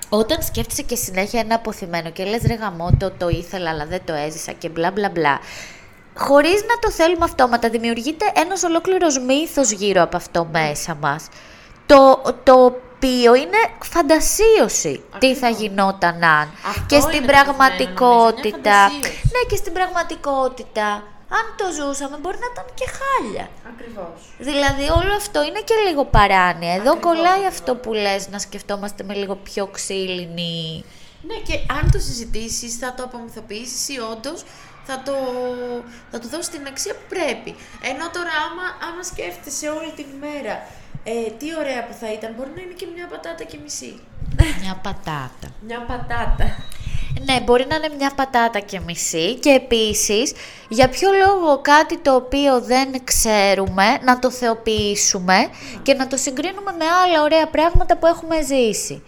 όταν 0.09 0.42
σκέφτεσαι 0.42 0.83
και 0.83 0.97
συνέχεια 0.97 1.40
ένα 1.40 1.55
αποθυμένο 1.55 2.11
και 2.11 2.25
λες 2.25 2.42
ρε 2.47 2.55
γαμώτο, 2.55 3.11
το 3.11 3.29
ήθελα 3.29 3.71
αλλά 3.71 3.87
δεν 3.87 4.01
το 4.05 4.12
έζησα 4.12 4.53
και 4.53 4.69
μπλα 4.69 4.90
μπλα 4.90 5.09
μπλα, 5.09 5.40
χωρίς 6.16 6.64
να 6.69 6.79
το 6.81 6.90
θέλουμε 6.90 7.25
αυτόματα, 7.25 7.69
δημιουργείται 7.69 8.33
ένας 8.35 8.62
ολόκληρος 8.62 9.19
μύθος 9.19 9.71
γύρω 9.71 10.03
από 10.03 10.16
αυτό 10.16 10.49
μέσα 10.53 10.95
μας. 10.95 11.29
Το, 11.87 12.23
το 12.42 12.64
οποίο 12.64 13.35
είναι 13.35 13.59
φαντασίωση 13.83 15.03
τι 15.19 15.35
θα 15.35 15.49
γινόταν 15.49 16.23
αν. 16.23 16.49
Αυτό 16.66 16.85
και 16.87 17.01
στην 17.01 17.16
είναι 17.16 17.27
το 17.27 17.33
κρατημένο, 17.33 17.57
πραγματικότητα. 17.57 18.71
νομίζω, 18.71 18.99
μια 18.99 19.01
φαντασίωση. 19.03 19.29
Ναι, 19.33 19.49
και 19.49 19.57
στην 19.57 19.73
πραγματικότητα, 19.73 21.03
αν 21.29 21.55
το 21.57 21.65
ζούσαμε, 21.73 22.17
μπορεί 22.17 22.39
να 22.41 22.49
ήταν 22.53 22.65
και 22.75 22.87
χάλια. 22.99 23.49
Ακριβώς. 23.73 24.19
Δηλαδή 24.39 24.83
όλο 24.83 25.15
αυτό 25.17 25.43
είναι 25.43 25.61
και 25.61 25.75
λίγο 25.89 26.05
παράνοια. 26.05 26.73
Εδώ 26.75 26.91
Ακριβώς, 26.91 27.01
κολλάει 27.01 27.33
ακριβώς. 27.33 27.53
αυτό 27.53 27.77
που 27.77 27.93
λες 27.93 28.29
να 28.29 28.39
σκεφτόμαστε 28.39 29.05
με 29.05 29.15
λίγο 29.15 29.35
πιο 29.37 29.67
ξύλινη... 29.67 30.85
Ναι, 31.23 31.35
και 31.35 31.55
αν 31.81 31.91
το 31.91 31.99
συζητήσεις, 31.99 32.77
θα 32.77 32.95
το 32.95 33.03
απομυθοποιήσεις 33.03 33.89
ή 33.89 33.99
όντως 33.99 34.45
θα, 34.87 35.03
το, 35.03 35.15
θα 36.11 36.19
του 36.19 36.29
δώσεις 36.29 36.49
την 36.49 36.67
αξία 36.67 36.95
που 36.95 37.07
πρέπει. 37.09 37.51
Ενώ 37.91 38.11
τώρα, 38.17 38.33
άμα, 38.47 38.67
άμα 38.89 39.03
σκέφτεσαι 39.03 39.69
όλη 39.69 39.93
την 39.97 40.07
ημέρα, 40.17 40.55
ε, 41.05 41.31
τι 41.39 41.47
ωραία 41.61 41.87
που 41.87 41.95
θα 42.01 42.12
ήταν, 42.12 42.33
μπορεί 42.37 42.51
να 42.55 42.62
είναι 42.62 42.77
και 42.81 42.87
μια 42.95 43.07
πατάτα 43.07 43.45
και 43.45 43.59
μισή. 43.62 44.01
Μια 44.62 44.75
πατάτα. 44.83 45.49
Μια 45.67 45.81
πατάτα. 45.81 46.47
Ναι, 47.25 47.41
μπορεί 47.41 47.67
να 47.69 47.75
είναι 47.75 47.91
μια 47.99 48.13
πατάτα 48.17 48.59
και 48.61 48.81
μισή 48.81 49.35
και 49.35 49.51
επίσης 49.51 50.33
για 50.69 50.89
ποιο 50.89 51.09
λόγο 51.27 51.59
κάτι 51.61 51.99
το 51.99 52.15
οποίο 52.15 52.61
δεν 52.61 53.05
ξέρουμε 53.05 53.99
να 54.05 54.19
το 54.19 54.31
θεοποιήσουμε 54.31 55.49
και 55.83 55.95
να 55.95 56.07
το 56.07 56.17
συγκρίνουμε 56.17 56.73
με 56.79 56.85
άλλα 57.05 57.23
ωραία 57.23 57.47
πράγματα 57.47 57.97
που 57.97 58.07
έχουμε 58.07 58.37
ζήσει. 58.43 59.03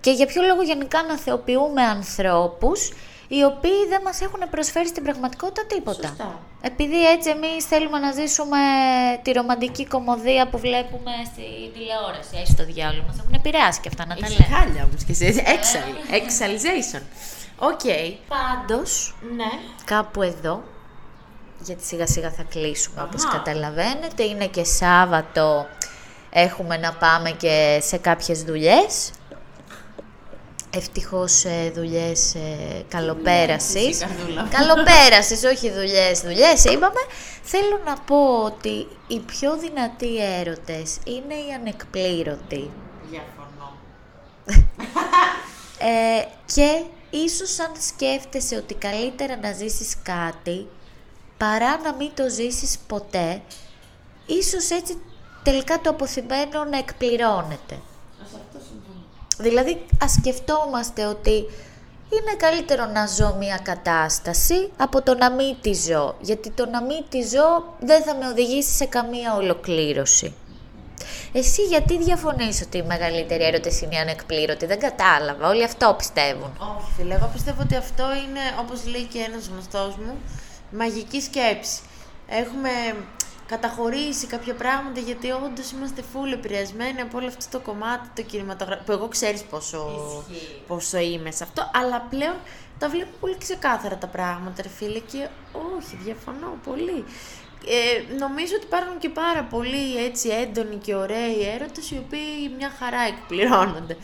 Και 0.00 0.10
για 0.10 0.26
ποιο 0.26 0.42
λόγο 0.42 0.62
γενικά 0.62 1.02
να 1.02 1.18
θεοποιούμε 1.18 1.82
ανθρώπους 1.82 2.92
οι 3.28 3.42
οποίοι 3.44 3.86
δεν 3.88 4.00
μας 4.04 4.20
έχουν 4.20 4.40
προσφέρει 4.50 4.88
στην 4.88 5.02
πραγματικότητα 5.02 5.66
τίποτα. 5.66 6.08
Σωστά. 6.08 6.40
Επειδή 6.60 7.06
έτσι 7.10 7.30
εμείς 7.30 7.64
θέλουμε 7.64 7.98
να 7.98 8.12
ζήσουμε 8.12 8.58
τη 9.22 9.32
ρομαντική 9.32 9.86
κομμωδία 9.86 10.48
που 10.48 10.58
βλέπουμε 10.58 11.10
στη 11.32 11.44
τηλεόραση. 11.74 12.34
Έχει 12.42 12.54
το 12.54 12.64
διάλογο 12.64 13.04
μας 13.06 13.16
έχουν 13.18 13.32
επηρεάσει 13.34 13.80
και 13.80 13.88
αυτά 13.88 14.06
να 14.06 14.14
τα 14.16 14.26
Έχει 14.26 14.40
λέμε. 14.40 14.54
χάλια 14.56 14.82
όμως 14.84 15.04
και 15.04 15.12
εσύ. 15.12 15.42
Exile. 15.56 16.14
Exalization. 16.20 17.02
Οκ. 17.64 17.80
Πάντως, 18.28 19.14
Ναι. 19.36 19.50
κάπου 19.84 20.22
εδώ, 20.22 20.62
γιατί 21.60 21.84
σιγά 21.84 22.06
σιγά 22.06 22.30
θα 22.30 22.42
κλείσουμε 22.42 23.02
όπως 23.02 23.24
Αχα. 23.24 23.36
καταλαβαίνετε, 23.36 24.22
είναι 24.22 24.46
και 24.46 24.64
Σάββατο, 24.64 25.66
έχουμε 26.30 26.76
να 26.76 26.92
πάμε 26.92 27.30
και 27.30 27.78
σε 27.82 27.96
κάποιες 27.96 28.42
δουλειές. 28.42 29.10
Ευτυχώς 30.74 31.44
ε, 31.44 31.70
δουλειές 31.74 32.34
ε, 32.34 32.84
καλοπέρασης. 32.88 33.74
Εσύ, 34.02 34.04
καρδούλα. 34.06 34.48
καλοπέρασης, 34.50 35.44
όχι 35.44 35.70
δουλειές, 35.70 36.20
δουλειές 36.20 36.64
είπαμε. 36.64 37.00
Θέλω 37.42 37.80
να 37.84 37.94
πω 37.98 38.42
ότι 38.44 38.86
οι 39.06 39.18
πιο 39.20 39.56
δυνατοί 39.58 40.24
έρωτες 40.40 40.96
είναι 41.04 41.34
οι 41.34 41.52
ανεκπλήρωτοι. 41.60 42.70
Διαφωνώ. 43.10 43.76
Ε, 45.78 46.24
και 46.54 46.82
ίσως 47.12 47.58
αν 47.58 47.72
σκέφτεσαι 47.80 48.56
ότι 48.56 48.74
καλύτερα 48.74 49.36
να 49.36 49.52
ζήσεις 49.52 49.96
κάτι 50.02 50.66
παρά 51.38 51.78
να 51.78 51.94
μην 51.94 52.10
το 52.14 52.28
ζήσεις 52.28 52.78
ποτέ, 52.86 53.42
ίσως 54.26 54.70
έτσι 54.70 55.00
τελικά 55.42 55.80
το 55.80 55.90
αποθυμένο 55.90 56.64
να 56.64 56.78
εκπληρώνεται. 56.78 57.78
Δηλαδή, 59.38 59.86
ας 60.00 60.12
σκεφτόμαστε 60.12 61.06
ότι 61.06 61.46
είναι 62.12 62.34
καλύτερο 62.36 62.86
να 62.86 63.06
ζω 63.06 63.34
μια 63.38 63.58
κατάσταση 63.62 64.70
από 64.76 65.02
το 65.02 65.14
να 65.14 65.30
μην 65.30 65.56
τη 65.60 65.72
ζω. 65.72 66.16
Γιατί 66.20 66.50
το 66.50 66.66
να 66.66 66.82
μην 66.82 67.04
τη 67.08 67.22
ζω 67.22 67.76
δεν 67.80 68.02
θα 68.02 68.14
με 68.14 68.28
οδηγήσει 68.28 68.70
σε 68.70 68.84
καμία 68.84 69.34
ολοκλήρωση. 69.34 70.34
Εσύ 71.32 71.62
γιατί 71.62 71.98
διαφωνείς 72.02 72.62
ότι 72.62 72.78
οι 72.78 72.82
μεγαλύτεροι 72.82 73.44
έρωτες 73.44 73.80
είναι 73.80 73.94
οι 73.94 73.98
ανεκπλήρωτοι. 73.98 74.66
Δεν 74.66 74.80
κατάλαβα. 74.80 75.48
Όλοι 75.48 75.64
αυτό 75.64 75.94
πιστεύουν. 75.98 76.52
Όχι, 76.58 76.92
φίλε, 76.96 77.14
εγώ 77.14 77.30
πιστεύω 77.32 77.62
ότι 77.62 77.76
αυτό 77.76 78.04
είναι, 78.04 78.40
όπως 78.60 78.86
λέει 78.86 79.04
και 79.04 79.18
ένας 79.18 79.46
γνωστός 79.46 79.96
μου, 79.96 80.18
μαγική 80.70 81.20
σκέψη. 81.20 81.80
Έχουμε 82.28 82.70
καταχωρήσει 83.46 84.26
κάποια 84.26 84.54
πράγματα 84.54 85.00
γιατί 85.00 85.30
όντως 85.30 85.70
είμαστε 85.70 86.02
full 86.12 86.32
επηρεασμένοι 86.32 87.00
από 87.00 87.18
όλο 87.18 87.26
αυτό 87.26 87.58
το 87.58 87.64
κομμάτι 87.64 88.08
το 88.14 88.22
κινηματογραφικό. 88.22 88.84
Που 88.84 88.92
εγώ 88.92 89.08
ξέρεις 89.08 89.42
πόσο, 89.42 89.78
πόσο 90.66 90.98
είμαι 90.98 91.30
σε 91.30 91.44
αυτό, 91.44 91.70
αλλά 91.74 92.06
πλέον 92.10 92.36
τα 92.78 92.88
βλέπω 92.88 93.10
πολύ 93.20 93.38
ξεκάθαρα 93.38 93.96
τα 93.96 94.06
πράγματα, 94.06 94.62
ρε 94.62 94.68
φίλε, 94.68 94.98
και 94.98 95.28
όχι, 95.76 95.96
διαφωνώ 96.04 96.58
πολύ. 96.64 97.04
Ε, 97.66 98.14
νομίζω 98.18 98.52
ότι 98.56 98.64
υπάρχουν 98.64 98.98
και 98.98 99.08
πάρα 99.08 99.42
πολλοί 99.42 100.04
έτσι 100.04 100.28
έντονοι 100.28 100.76
και 100.76 100.94
ωραίοι 100.94 101.48
έρωτες 101.54 101.90
οι 101.90 102.02
οποίοι 102.06 102.54
μια 102.58 102.72
χαρά 102.78 103.00
εκπληρώνονται. 103.00 103.96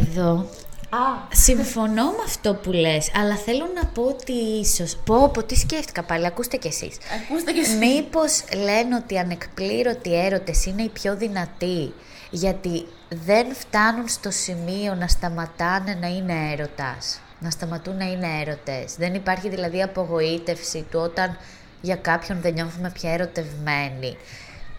Εδώ 0.00 0.48
Α, 0.94 1.26
συμφωνώ 1.32 2.04
με 2.04 2.22
αυτό 2.24 2.54
που 2.54 2.72
λες, 2.72 3.10
αλλά 3.14 3.36
θέλω 3.36 3.70
να 3.74 3.86
πω 3.86 4.02
ότι 4.02 4.32
ίσως... 4.32 4.96
Πω, 5.04 5.28
πω, 5.28 5.42
τι 5.42 5.54
σκέφτηκα 5.54 6.02
πάλι, 6.02 6.26
ακούστε 6.26 6.56
κι 6.56 6.66
εσείς. 6.66 6.96
ακούστε 7.22 7.52
και 7.52 7.60
εσείς. 7.60 7.74
Μήπως 7.74 8.44
λένε 8.54 8.96
ότι 8.96 9.14
οι 9.14 9.18
ανεκπλήρωτοι 9.18 10.14
έρωτες 10.14 10.64
είναι 10.64 10.82
οι 10.82 10.88
πιο 10.88 11.16
δυνατοί, 11.16 11.92
γιατί 12.30 12.86
δεν 13.08 13.54
φτάνουν 13.54 14.08
στο 14.08 14.30
σημείο 14.30 14.94
να 14.94 15.08
σταματάνε 15.08 15.98
να 16.00 16.06
είναι 16.06 16.52
έρωτας, 16.52 17.20
να 17.38 17.50
σταματούν 17.50 17.96
να 17.96 18.04
είναι 18.04 18.28
έρωτες. 18.40 18.94
Δεν 18.96 19.14
υπάρχει 19.14 19.48
δηλαδή 19.48 19.82
απογοήτευση 19.82 20.86
του 20.90 21.00
όταν 21.02 21.36
για 21.82 21.96
κάποιον 21.96 22.40
δεν 22.40 22.52
νιώθουμε 22.52 22.90
πια 22.90 23.12
ερωτευμένοι. 23.12 24.16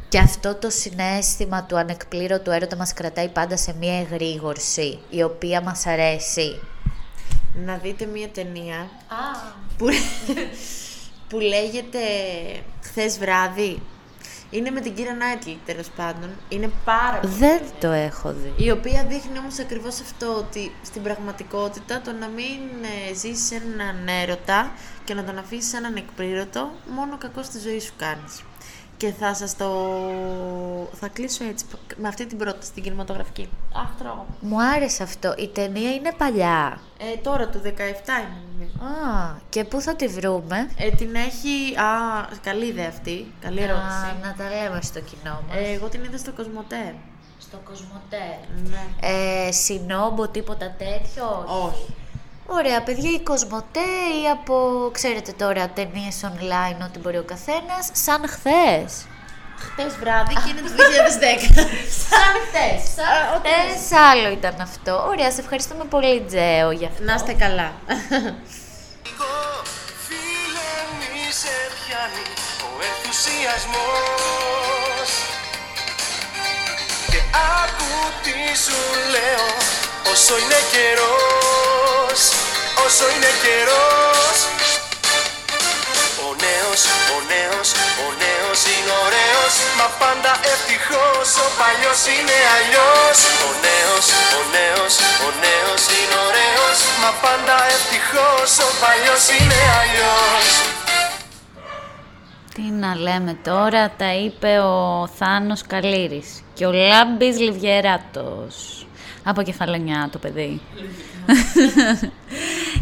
Και 0.10 0.20
αυτό 0.20 0.56
το 0.56 0.70
συνέστημα 0.70 1.63
του 1.63 1.78
ανεκπλήρωτου 1.78 2.52
έρωτα 2.52 2.76
μας 2.76 2.94
κρατάει 2.94 3.30
πάντα 3.30 3.58
σε 3.58 3.76
μία 3.80 4.00
εγρήγορση, 4.00 5.00
η 5.10 5.24
οποία 5.24 5.62
μας 5.62 5.86
αρέσει. 5.86 6.60
Να 7.66 7.76
δείτε 7.78 8.06
μία 8.06 8.28
ταινία 8.30 8.89
που, 9.78 9.86
που 11.30 11.39
λέγεται 11.39 12.00
Χθες 12.84 13.18
βράδυ. 13.20 13.82
Είναι 14.50 14.70
με 14.70 14.80
την 14.80 14.94
κύρα 14.94 15.13
Νάιτλι 15.13 15.60
τέλος 15.66 15.89
πάντων. 15.96 16.30
Είναι 16.50 16.72
πάρα 16.86 17.20
πολύ 17.20 17.34
Δεν 17.34 17.62
το 17.80 17.88
έχω 17.92 18.34
δει. 18.34 18.63
η 18.66 18.72
οποία 18.72 19.06
δείχνει 19.10 19.38
όμως 19.39 19.60
ακριβώς 19.60 20.00
αυτό 20.00 20.36
ότι 20.38 20.72
στην 20.84 21.04
πραγματικότητα 21.04 22.02
το 22.02 22.12
να 22.12 22.28
μην 22.28 22.60
ε, 23.10 23.13
ζήσεις 23.13 23.52
έναν 23.52 24.08
έρωτα 24.22 24.72
και 25.06 25.13
να 25.13 25.24
τον 25.24 25.38
αφήσεις 25.38 25.74
έναν 25.74 25.96
εκπλήρωτο 25.96 26.70
μόνο 26.96 27.18
κακό 27.18 27.44
στη 27.44 27.60
ζωή 27.60 27.80
σου 27.80 27.94
κάνεις. 27.98 28.42
Και 28.98 29.12
θα 29.12 29.34
σας 29.34 29.58
το... 29.58 29.68
θα 30.94 31.08
κλείσω 31.08 31.44
έτσι 31.44 31.66
με 31.98 32.08
αυτή 32.08 32.26
την 32.26 32.38
πρόταση 32.38 32.72
την 32.72 32.84
κινηματογραφική. 32.84 33.50
Αχ, 33.76 33.89
τρώω. 34.00 34.26
Μου 34.39 34.62
άρεσε 34.62 35.04
αυτό. 35.04 35.34
Η 35.38 35.48
ταινία 35.48 35.94
είναι 35.94 36.12
παλιά. 36.18 36.80
Ε, 36.98 37.18
τώρα 37.18 37.48
του 37.50 37.62
17 37.63 37.68
είναι 37.68 37.78
νομίζω. 38.52 38.94
Α, 38.94 39.36
και 39.50 39.63
πού 39.63 39.82
θα 39.82 39.96
τη 39.96 40.08
βρούμε; 40.08 40.70
Ε, 40.78 40.89
την 40.89 41.16
έχει... 41.16 41.76
Α, 41.80 41.89
καλή 42.44 42.66
ιδέα 42.66 42.88
αυτή. 42.88 43.32
Καλή 43.39 43.62
ερώτηση. 43.62 43.86
Α, 43.86 44.18
να 44.24 44.34
τα 44.38 44.44
λέμε 44.50 44.82
στο 44.82 45.00
κοινό 45.00 45.44
μας. 45.48 45.58
Ε, 45.58 45.72
εγώ 45.74 45.88
την 45.89 46.04
είδα 46.04 46.18
στο 46.18 46.32
Κοσμοτέ. 46.32 46.96
στο 47.39 47.58
Κοσμοτέ. 47.63 48.38
Ναι. 48.70 49.08
Ε, 49.48 49.52
συνόμπο, 49.52 50.28
τίποτα 50.28 50.76
τέτοιος; 50.78 51.44
Όχι. 51.68 51.94
Ωραία, 52.58 52.82
παιδιά, 52.82 53.12
η 53.12 53.20
Κοσμοτέ 53.20 53.89
ή 54.24 54.30
από, 54.32 54.89
ξέρετε 54.94 55.32
τώρα, 55.32 55.70
ταινίες 55.70 56.22
online, 56.24 56.78
ό,τι 56.88 57.00
μπορεί 57.00 57.18
ο 57.18 57.24
καθένας, 57.24 57.89
σαν 57.92 58.22
χθες. 58.28 59.06
Χτες 59.66 59.96
βράδυ 60.00 60.34
και 60.34 60.50
είναι 60.50 60.62
του 60.62 60.70
2010. 60.70 60.74
Σαν 62.10 62.34
χτες. 62.46 62.80
Σαν 62.96 63.22
Χθες 63.39 63.92
άλλο 64.12 64.30
ήταν 64.32 64.56
αυτό. 64.62 65.06
Ωραία, 65.08 65.32
σε 65.32 65.42
ευχαριστούμε 65.42 65.84
πολύ, 65.84 66.22
Τζέο, 66.28 66.72
για 66.72 66.88
αυτό. 66.88 67.04
Να 67.04 67.13
είστε 67.13 67.34
καλά. 67.34 67.72
Φίλε 70.06 70.72
μη 70.98 71.24
σε 71.42 71.56
πιάνει 71.78 72.26
ο 72.68 72.70
ενθουσιασμός 72.89 75.10
Και 77.12 77.22
άκου 77.62 77.92
τι 78.24 78.36
σου 78.63 78.80
λέω 79.13 79.46
όσο 80.12 80.34
είναι 80.38 80.60
καιρός 80.72 81.83
Όσο 82.86 83.06
είναι 83.14 83.32
καιρός. 83.44 84.38
Ο 86.28 86.30
νέος, 86.46 86.82
ο 87.16 87.18
νέος, 87.32 87.68
ο 88.06 88.08
νέος 88.24 88.60
είναι 88.74 88.94
ωραίος. 89.06 89.54
Μα 89.80 89.88
πάντα 90.02 90.32
ευτυχώς 90.54 91.28
ο 91.46 91.48
παλιός 91.60 92.02
είναι 92.14 92.38
αλλιώς. 92.56 93.18
Ο 93.48 93.50
νέος, 93.66 94.06
ο 94.40 94.42
νέος, 94.56 94.94
ο 95.26 95.30
νέος 95.46 95.84
είναι 95.98 96.18
ωραίος. 96.28 96.78
Μα 97.02 97.12
πάντα 97.24 97.56
ευτυχώς 97.76 98.52
ο 98.68 98.70
παλιός 98.82 99.24
είναι 99.36 99.60
αλλιώς. 99.80 100.46
Τι 102.54 102.62
να 102.62 102.96
λέμε 102.96 103.34
τώρα, 103.44 103.92
τα 103.98 104.14
είπε 104.14 104.60
ο 104.60 105.08
Θάνος 105.18 105.62
Καλύρης 105.68 106.44
και 106.54 106.66
ο 106.66 106.72
Λάμπης 106.72 107.40
Λιβιεράτος. 107.40 108.86
Από 109.24 109.42
κεφαλονιά 109.42 110.10
το 110.12 110.18
παιδί. 110.18 110.62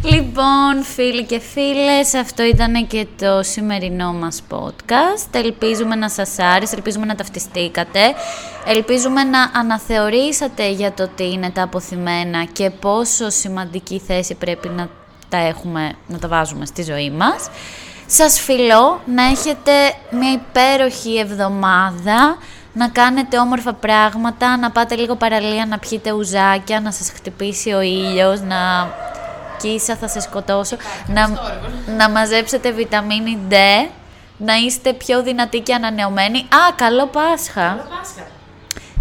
Λοιπόν, 0.03 0.83
φίλοι 0.83 1.23
και 1.23 1.39
φίλες, 1.39 2.13
αυτό 2.13 2.43
ήταν 2.43 2.87
και 2.87 3.07
το 3.17 3.43
σημερινό 3.43 4.13
μας 4.13 4.43
podcast. 4.49 5.27
Ελπίζουμε 5.31 5.95
να 5.95 6.09
σας 6.09 6.39
άρεσε, 6.39 6.75
ελπίζουμε 6.75 7.05
να 7.05 7.15
ταυτιστήκατε, 7.15 7.99
ελπίζουμε 8.65 9.23
να 9.23 9.51
αναθεωρήσατε 9.53 10.69
για 10.69 10.91
το 10.93 11.07
τι 11.15 11.31
είναι 11.31 11.49
τα 11.49 11.63
αποθυμένα 11.63 12.43
και 12.43 12.69
πόσο 12.69 13.29
σημαντική 13.29 13.99
θέση 13.99 14.35
πρέπει 14.35 14.69
να 14.69 14.89
τα 15.29 15.37
έχουμε, 15.37 15.93
να 16.07 16.19
τα 16.19 16.27
βάζουμε 16.27 16.65
στη 16.65 16.83
ζωή 16.83 17.09
μας. 17.09 17.49
Σας 18.07 18.39
φιλώ 18.39 19.01
να 19.05 19.23
έχετε 19.23 19.71
μια 20.11 20.31
υπέροχη 20.31 21.17
εβδομάδα, 21.17 22.37
να 22.73 22.87
κάνετε 22.89 23.39
όμορφα 23.39 23.73
πράγματα, 23.73 24.57
να 24.57 24.71
πάτε 24.71 24.95
λίγο 24.95 25.15
παραλία 25.15 25.65
να 25.65 25.79
πιείτε 25.79 26.11
ουζάκια, 26.11 26.79
να 26.79 26.91
σας 26.91 27.11
χτυπήσει 27.11 27.71
ο 27.71 27.81
ήλιος, 27.81 28.41
να 28.41 28.89
Κίσα 29.61 29.95
θα 29.95 30.07
σε 30.07 30.19
σκοτώσω, 30.19 30.75
να, 31.07 31.27
να 31.97 32.09
μαζέψετε 32.09 32.71
βιταμίνη 32.71 33.39
D, 33.49 33.53
να 34.37 34.55
είστε 34.55 34.93
πιο 34.93 35.23
δυνατοί 35.23 35.59
και 35.59 35.73
ανανεωμένοι. 35.73 36.37
Α, 36.37 36.73
καλό 36.75 37.07
Πάσχα. 37.07 37.67
Καλό 37.67 37.87
Πάσχα. 37.99 38.27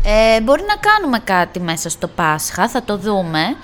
Ε, 0.04 0.40
μπορεί 0.40 0.62
να 0.62 0.76
κάνουμε 0.76 1.18
κάτι 1.18 1.60
μέσα 1.60 1.88
στο 1.88 2.08
Πάσχα, 2.08 2.68
θα 2.68 2.82
το 2.82 2.96
δούμε, 2.96 3.56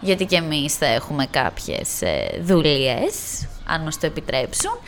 γιατί 0.00 0.24
και 0.24 0.36
εμείς 0.36 0.74
θα 0.74 0.86
έχουμε 0.86 1.26
κάποιες 1.26 2.02
ε, 2.02 2.40
δουλειές, 2.40 3.46
αν 3.66 3.82
μας 3.82 3.98
το 3.98 4.06
επιτρέψουν. 4.06 4.78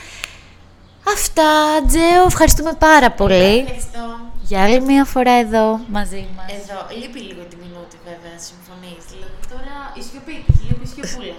Αυτά, 1.14 1.50
Τζέο, 1.86 2.24
ευχαριστούμε 2.26 2.72
πάρα 2.78 3.10
πολύ. 3.10 3.58
Ευχαριστώ. 3.58 4.04
Για 4.42 4.62
άλλη 4.62 4.80
μια 4.80 5.04
φορά 5.04 5.32
εδώ, 5.32 5.80
μαζί 5.88 6.26
μας. 6.36 6.46
Εδώ, 6.58 6.78
λείπει 7.00 7.20
λίγο 7.28 7.42
τη 7.50 7.56
μινούτη 7.62 7.96
βέβαια, 8.08 8.36
συμφωνείς. 8.48 9.02
Δηλαδή 9.12 9.38
τώρα 9.52 9.76
η 9.98 10.02
σιωπή 10.08 10.44
της, 10.46 10.56
λείπει 10.60 10.65
η 10.65 10.65
σιωπούλα. 11.04 11.34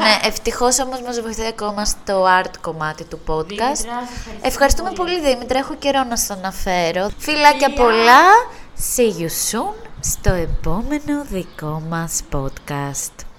ναι, 0.00 0.28
ευτυχώς 0.28 0.78
όμως 0.78 1.00
μας 1.00 1.20
βοηθάει 1.20 1.46
ακόμα 1.46 1.84
στο 1.84 2.26
art 2.40 2.54
κομμάτι 2.60 3.04
του 3.04 3.20
podcast. 3.26 3.46
Δήμητρα, 3.46 3.74
σε 3.76 3.86
ευχαριστούμε 4.42 4.90
Ευχαριστούμε 4.90 4.90
πολύ, 4.90 5.20
Δήμητρα. 5.20 5.58
Έχω 5.58 5.74
καιρό 5.74 6.04
να 6.04 6.16
σας 6.16 6.36
αναφέρω. 6.36 7.10
Φιλάκια 7.18 7.72
πολλά. 7.72 8.22
See 8.96 9.22
you 9.22 9.28
soon 9.50 9.74
στο 10.00 10.32
επόμενο 10.32 11.24
δικό 11.30 11.82
μας 11.88 12.22
podcast. 12.32 13.29